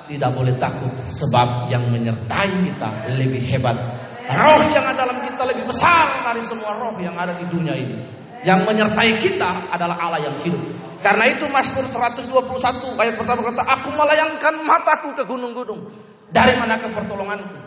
tidak 0.09 0.31
boleh 0.35 0.57
takut 0.59 0.91
Sebab 1.07 1.71
yang 1.71 1.87
menyertai 1.87 2.51
kita 2.67 2.89
lebih 3.15 3.45
hebat 3.47 4.00
Roh 4.29 4.61
yang 4.69 4.85
ada 4.85 5.07
dalam 5.07 5.17
kita 5.25 5.43
lebih 5.49 5.65
besar 5.65 6.05
dari 6.21 6.41
semua 6.45 6.77
roh 6.77 6.93
yang 7.01 7.17
ada 7.17 7.33
di 7.33 7.45
dunia 7.49 7.73
ini. 7.73 7.97
Yang 8.41 8.59
menyertai 8.65 9.11
kita 9.21 9.69
adalah 9.73 9.97
Allah 9.97 10.29
yang 10.29 10.35
hidup. 10.41 10.61
Karena 11.01 11.25
itu 11.29 11.49
Mazmur 11.49 11.85
121 11.89 13.01
ayat 13.01 13.15
pertama 13.17 13.41
kata, 13.49 13.61
Aku 13.65 13.89
melayangkan 13.97 14.53
mataku 14.65 15.09
ke 15.17 15.23
gunung-gunung. 15.25 15.89
Dari 16.29 16.53
manakah 16.57 16.93
pertolonganku? 16.93 17.57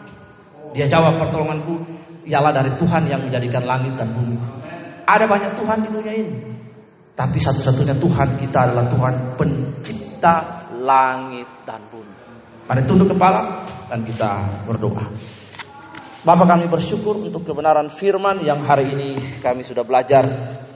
Dia 0.74 0.86
jawab 0.86 1.18
pertolonganku 1.18 1.82
ialah 2.24 2.50
dari 2.54 2.72
Tuhan 2.78 3.06
yang 3.10 3.20
menjadikan 3.22 3.62
langit 3.66 3.94
dan 3.98 4.08
bumi. 4.14 4.38
Ada 5.04 5.26
banyak 5.28 5.52
Tuhan 5.60 5.78
di 5.84 5.88
dunia 5.92 6.14
ini. 6.14 6.34
Tapi 7.14 7.38
satu-satunya 7.38 7.94
Tuhan 8.00 8.28
kita 8.42 8.58
adalah 8.70 8.86
Tuhan 8.90 9.14
pencipta 9.38 10.66
langit 10.82 11.46
dan 11.62 11.78
bumi. 11.92 12.14
Pada 12.64 12.80
tunduk 12.82 13.12
kepala 13.12 13.62
dan 13.92 14.02
kita 14.02 14.30
berdoa. 14.64 15.04
Bapak 16.24 16.56
kami 16.56 16.72
bersyukur 16.72 17.20
untuk 17.20 17.44
kebenaran 17.44 17.92
firman 17.92 18.40
yang 18.40 18.64
hari 18.64 18.96
ini 18.96 19.38
kami 19.44 19.60
sudah 19.60 19.84
belajar 19.84 20.24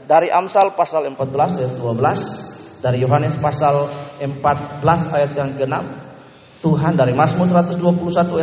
dari 0.05 0.29
Amsal 0.29 0.77
pasal 0.77 1.09
14 1.09 1.25
ayat 1.65 1.73
12, 1.81 2.85
dari 2.85 3.01
Yohanes 3.01 3.33
pasal 3.41 3.89
14 4.21 4.85
ayat 5.17 5.33
yang 5.33 5.57
ke-6, 5.57 5.77
Tuhan 6.61 6.93
dari 7.01 7.17
Mazmur 7.17 7.49
121 7.49 7.81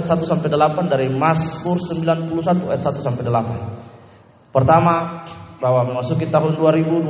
ayat 0.02 0.08
1 0.18 0.26
sampai 0.26 0.50
8, 0.50 0.90
dari 0.90 1.08
Mazmur 1.14 1.78
91 1.78 2.74
ayat 2.74 2.82
1 2.82 2.98
sampai 2.98 3.22
8. 3.22 4.50
Pertama, 4.50 4.96
bahwa 5.62 5.86
memasuki 5.86 6.26
tahun 6.26 6.58
2021 6.58 7.06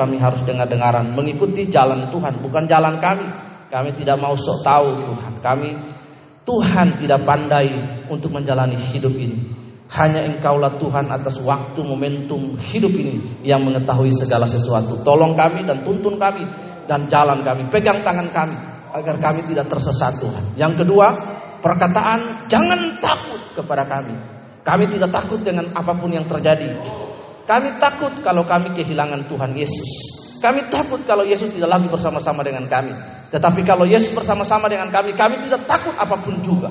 kami 0.00 0.16
harus 0.16 0.40
dengar-dengaran 0.48 1.12
mengikuti 1.12 1.68
jalan 1.68 2.08
Tuhan, 2.08 2.40
bukan 2.40 2.64
jalan 2.64 2.96
kami. 2.96 3.28
Kami 3.68 3.90
tidak 3.94 4.16
mau 4.16 4.32
sok 4.34 4.66
tahu 4.66 4.88
Tuhan. 5.06 5.38
Kami 5.38 5.99
Tuhan 6.50 6.98
tidak 6.98 7.22
pandai 7.22 7.70
untuk 8.10 8.34
menjalani 8.34 8.74
hidup 8.90 9.14
ini. 9.14 9.38
Hanya 9.90 10.26
engkaulah 10.26 10.74
Tuhan 10.82 11.06
atas 11.06 11.38
waktu 11.46 11.78
momentum 11.86 12.58
hidup 12.58 12.90
ini 12.90 13.42
yang 13.46 13.62
mengetahui 13.62 14.10
segala 14.10 14.50
sesuatu. 14.50 14.98
Tolong 15.06 15.38
kami 15.38 15.62
dan 15.62 15.86
tuntun 15.86 16.18
kami 16.18 16.42
dan 16.90 17.06
jalan 17.06 17.46
kami. 17.46 17.70
Pegang 17.70 18.02
tangan 18.02 18.26
kami 18.34 18.58
agar 18.98 19.14
kami 19.22 19.46
tidak 19.46 19.70
tersesat 19.70 20.18
Tuhan. 20.18 20.44
Yang 20.58 20.82
kedua, 20.82 21.14
perkataan 21.62 22.50
jangan 22.50 22.98
takut 22.98 23.42
kepada 23.54 23.86
kami. 23.86 24.14
Kami 24.66 24.84
tidak 24.90 25.14
takut 25.14 25.38
dengan 25.46 25.70
apa 25.70 25.94
pun 25.94 26.10
yang 26.10 26.26
terjadi. 26.26 26.66
Kami 27.46 27.78
takut 27.78 28.10
kalau 28.26 28.42
kami 28.42 28.74
kehilangan 28.74 29.26
Tuhan 29.30 29.54
Yesus. 29.54 29.90
Kami 30.42 30.66
takut 30.66 30.98
kalau 31.06 31.22
Yesus 31.22 31.50
tidak 31.54 31.78
lagi 31.78 31.86
bersama-sama 31.86 32.42
dengan 32.42 32.66
kami. 32.66 32.90
Tetapi 33.30 33.62
kalau 33.62 33.86
Yesus 33.86 34.10
bersama-sama 34.10 34.66
dengan 34.66 34.90
kami, 34.90 35.14
kami 35.14 35.38
tidak 35.46 35.62
takut 35.70 35.94
apa 35.94 36.18
pun 36.18 36.42
juga. 36.42 36.70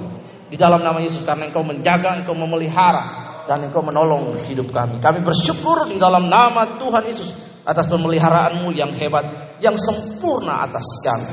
Di 0.52 0.60
dalam 0.60 0.84
nama 0.84 1.00
Yesus 1.00 1.24
karena 1.24 1.48
engkau 1.48 1.63
menjaga, 1.63 2.19
engkau 2.19 2.36
memelihara, 2.36 3.04
dan 3.48 3.63
engkau 3.63 3.80
menolong 3.80 4.36
hidup 4.43 4.67
kami. 4.69 5.00
Kami 5.00 5.24
bersyukur 5.24 5.88
di 5.88 5.95
dalam 5.95 6.28
nama 6.28 6.76
Tuhan 6.76 7.04
Yesus 7.08 7.30
atas 7.63 7.88
pemeliharaanmu 7.88 8.76
yang 8.76 8.91
hebat, 9.00 9.56
yang 9.63 9.80
sempurna 9.80 10.67
atas 10.67 10.84
kami. 11.06 11.28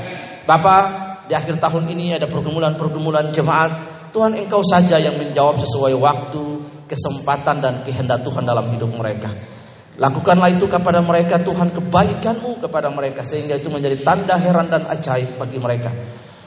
Bapak, 0.47 0.85
di 1.27 1.35
akhir 1.35 1.59
tahun 1.59 1.91
ini 1.91 2.15
ada 2.15 2.31
pergumulan-pergumulan 2.31 3.35
jemaat. 3.35 3.97
Tuhan 4.15 4.33
engkau 4.39 4.63
saja 4.63 4.97
yang 4.97 5.19
menjawab 5.19 5.59
sesuai 5.61 5.93
waktu, 5.99 6.45
kesempatan 6.87 7.59
dan 7.59 7.75
kehendak 7.83 8.23
Tuhan 8.23 8.47
dalam 8.47 8.71
hidup 8.71 8.95
mereka. 8.95 9.56
Lakukanlah 9.97 10.53
itu 10.53 10.69
kepada 10.69 11.01
mereka 11.01 11.41
Tuhan 11.41 11.73
kebaikanmu 11.73 12.61
kepada 12.61 12.93
mereka 12.93 13.25
sehingga 13.25 13.57
itu 13.57 13.73
menjadi 13.73 13.97
tanda 14.05 14.37
heran 14.37 14.69
dan 14.69 14.85
ajaib 14.85 15.41
bagi 15.41 15.57
mereka. 15.57 15.89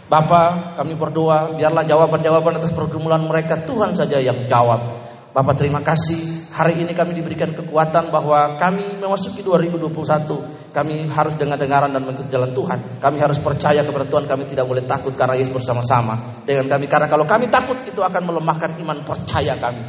Bapa, 0.09 0.73
kami 0.77 0.97
berdoa 0.97 1.53
biarlah 1.57 1.85
jawaban-jawaban 1.85 2.61
atas 2.61 2.73
pergumulan 2.73 3.21
mereka 3.25 3.61
Tuhan 3.65 3.93
saja 3.93 4.21
yang 4.21 4.45
jawab. 4.45 5.09
Bapak 5.29 5.61
terima 5.61 5.85
kasih 5.85 6.49
hari 6.49 6.81
ini 6.81 6.97
kami 6.97 7.13
diberikan 7.13 7.53
kekuatan 7.53 8.09
bahwa 8.09 8.57
kami 8.57 8.97
memasuki 8.97 9.45
2021 9.45 10.73
kami 10.73 11.05
harus 11.05 11.33
dengar-dengaran 11.37 11.93
dan 11.93 12.01
mengikuti 12.01 12.33
jalan 12.33 12.49
Tuhan. 12.53 12.97
Kami 12.97 13.17
harus 13.21 13.37
percaya 13.37 13.85
kepada 13.85 14.09
Tuhan 14.09 14.25
kami 14.25 14.49
tidak 14.49 14.65
boleh 14.65 14.85
takut 14.89 15.13
karena 15.13 15.37
Yesus 15.37 15.53
bersama-sama 15.53 16.41
dengan 16.45 16.65
kami 16.65 16.89
karena 16.89 17.05
kalau 17.05 17.29
kami 17.29 17.45
takut 17.49 17.77
itu 17.85 18.01
akan 18.01 18.21
melemahkan 18.25 18.77
iman 18.81 19.05
percaya 19.05 19.53
kami. 19.61 19.81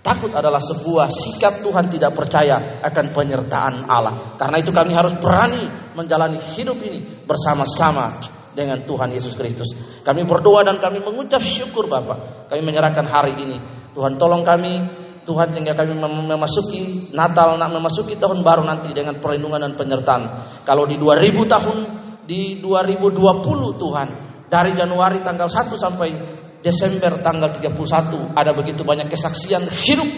Takut 0.00 0.32
adalah 0.32 0.56
sebuah 0.56 1.12
sikap 1.12 1.60
Tuhan 1.60 1.92
tidak 1.92 2.16
percaya 2.16 2.80
akan 2.80 3.12
penyertaan 3.12 3.84
Allah. 3.84 4.32
Karena 4.40 4.56
itu 4.56 4.72
kami 4.72 4.96
harus 4.96 5.12
berani 5.20 5.68
menjalani 5.92 6.40
hidup 6.56 6.80
ini 6.80 7.20
bersama-sama 7.28 8.16
dengan 8.56 8.80
Tuhan 8.88 9.12
Yesus 9.12 9.36
Kristus. 9.36 9.76
Kami 10.00 10.24
berdoa 10.24 10.64
dan 10.64 10.80
kami 10.80 11.04
mengucap 11.04 11.44
syukur 11.44 11.84
Bapak. 11.84 12.48
Kami 12.48 12.60
menyerahkan 12.64 13.04
hari 13.04 13.36
ini. 13.44 13.60
Tuhan 13.92 14.16
tolong 14.16 14.40
kami 14.40 14.80
Tuhan 15.28 15.52
sehingga 15.52 15.76
kami 15.76 15.92
memasuki 16.00 17.12
Natal, 17.12 17.60
memasuki 17.60 18.16
tahun 18.16 18.40
baru 18.40 18.64
nanti 18.64 18.96
dengan 18.96 19.20
perlindungan 19.20 19.60
dan 19.68 19.76
penyertaan. 19.76 20.22
Kalau 20.64 20.88
di 20.88 20.96
2000 20.96 21.44
tahun, 21.44 21.78
di 22.24 22.56
2020 22.64 23.76
Tuhan, 23.76 24.08
dari 24.48 24.72
Januari 24.72 25.20
tanggal 25.20 25.46
1 25.46 25.76
sampai 25.76 26.39
Desember 26.60 27.16
tanggal 27.24 27.48
31 27.56 28.36
ada 28.36 28.52
begitu 28.52 28.84
banyak 28.84 29.08
kesaksian 29.08 29.64
hidup 29.84 30.08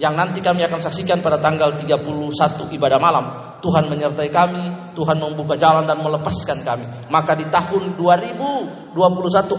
yang 0.00 0.16
nanti 0.16 0.40
kami 0.40 0.64
akan 0.64 0.80
saksikan 0.80 1.20
pada 1.20 1.36
tanggal 1.36 1.76
31 1.76 2.00
ibadah 2.72 2.96
malam. 2.96 3.24
Tuhan 3.60 3.92
menyertai 3.92 4.32
kami, 4.32 4.96
Tuhan 4.96 5.20
membuka 5.20 5.60
jalan 5.60 5.84
dan 5.84 6.00
melepaskan 6.00 6.64
kami. 6.64 7.12
Maka 7.12 7.36
di 7.36 7.44
tahun 7.52 8.00
2021 8.00 8.96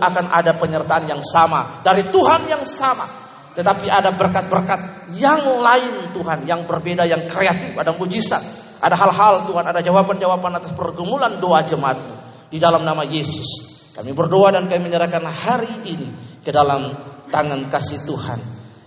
akan 0.01 0.25
ada 0.33 0.51
penyertaan 0.57 1.05
yang 1.05 1.21
sama 1.21 1.85
dari 1.85 2.09
Tuhan 2.09 2.49
yang 2.49 2.65
sama. 2.65 3.05
Tetapi 3.53 3.85
ada 3.85 4.17
berkat-berkat 4.17 5.13
yang 5.19 5.61
lain 5.61 6.09
Tuhan, 6.15 6.49
yang 6.49 6.65
berbeda, 6.65 7.05
yang 7.05 7.21
kreatif, 7.29 7.77
ada 7.77 7.93
mujizat. 7.93 8.41
Ada 8.81 8.97
hal-hal 8.97 9.45
Tuhan, 9.45 9.61
ada 9.69 9.77
jawaban-jawaban 9.85 10.57
atas 10.57 10.73
pergumulan 10.73 11.37
doa 11.37 11.61
jemaatmu. 11.61 12.17
Di 12.49 12.57
dalam 12.57 12.81
nama 12.81 13.05
Yesus. 13.05 13.70
Kami 13.91 14.11
berdoa 14.15 14.55
dan 14.55 14.71
kami 14.71 14.87
menyerahkan 14.87 15.23
hari 15.27 15.71
ini 15.83 16.09
ke 16.41 16.49
dalam 16.49 16.95
tangan 17.27 17.67
kasih 17.67 18.07
Tuhan. 18.07 18.39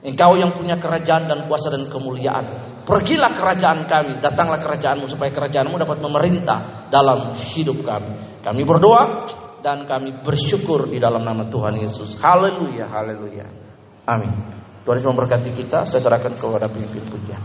Engkau 0.05 0.37
yang 0.37 0.53
punya 0.53 0.77
kerajaan 0.77 1.25
dan 1.25 1.49
kuasa 1.49 1.73
dan 1.73 1.89
kemuliaan. 1.89 2.45
Pergilah 2.85 3.33
kerajaan 3.33 3.89
kami, 3.89 4.21
datanglah 4.21 4.61
kerajaanmu 4.61 5.09
supaya 5.09 5.33
kerajaanmu 5.33 5.81
dapat 5.81 5.99
memerintah 6.05 6.89
dalam 6.93 7.41
hidup 7.41 7.81
kami. 7.81 8.45
Kami 8.45 8.63
berdoa 8.69 9.05
dan 9.65 9.89
kami 9.89 10.21
bersyukur 10.21 10.93
di 10.93 11.01
dalam 11.01 11.25
nama 11.25 11.49
Tuhan 11.49 11.81
Yesus. 11.81 12.21
Haleluya, 12.21 12.85
haleluya. 12.85 13.49
Amin. 14.05 14.29
Tuhan 14.85 15.01
Yesus 15.01 15.09
memberkati 15.09 15.51
kita. 15.57 15.89
Saya 15.89 16.05
serahkan 16.05 16.37
kepada 16.37 16.69
pemimpin 16.69 17.01
pujian. 17.09 17.41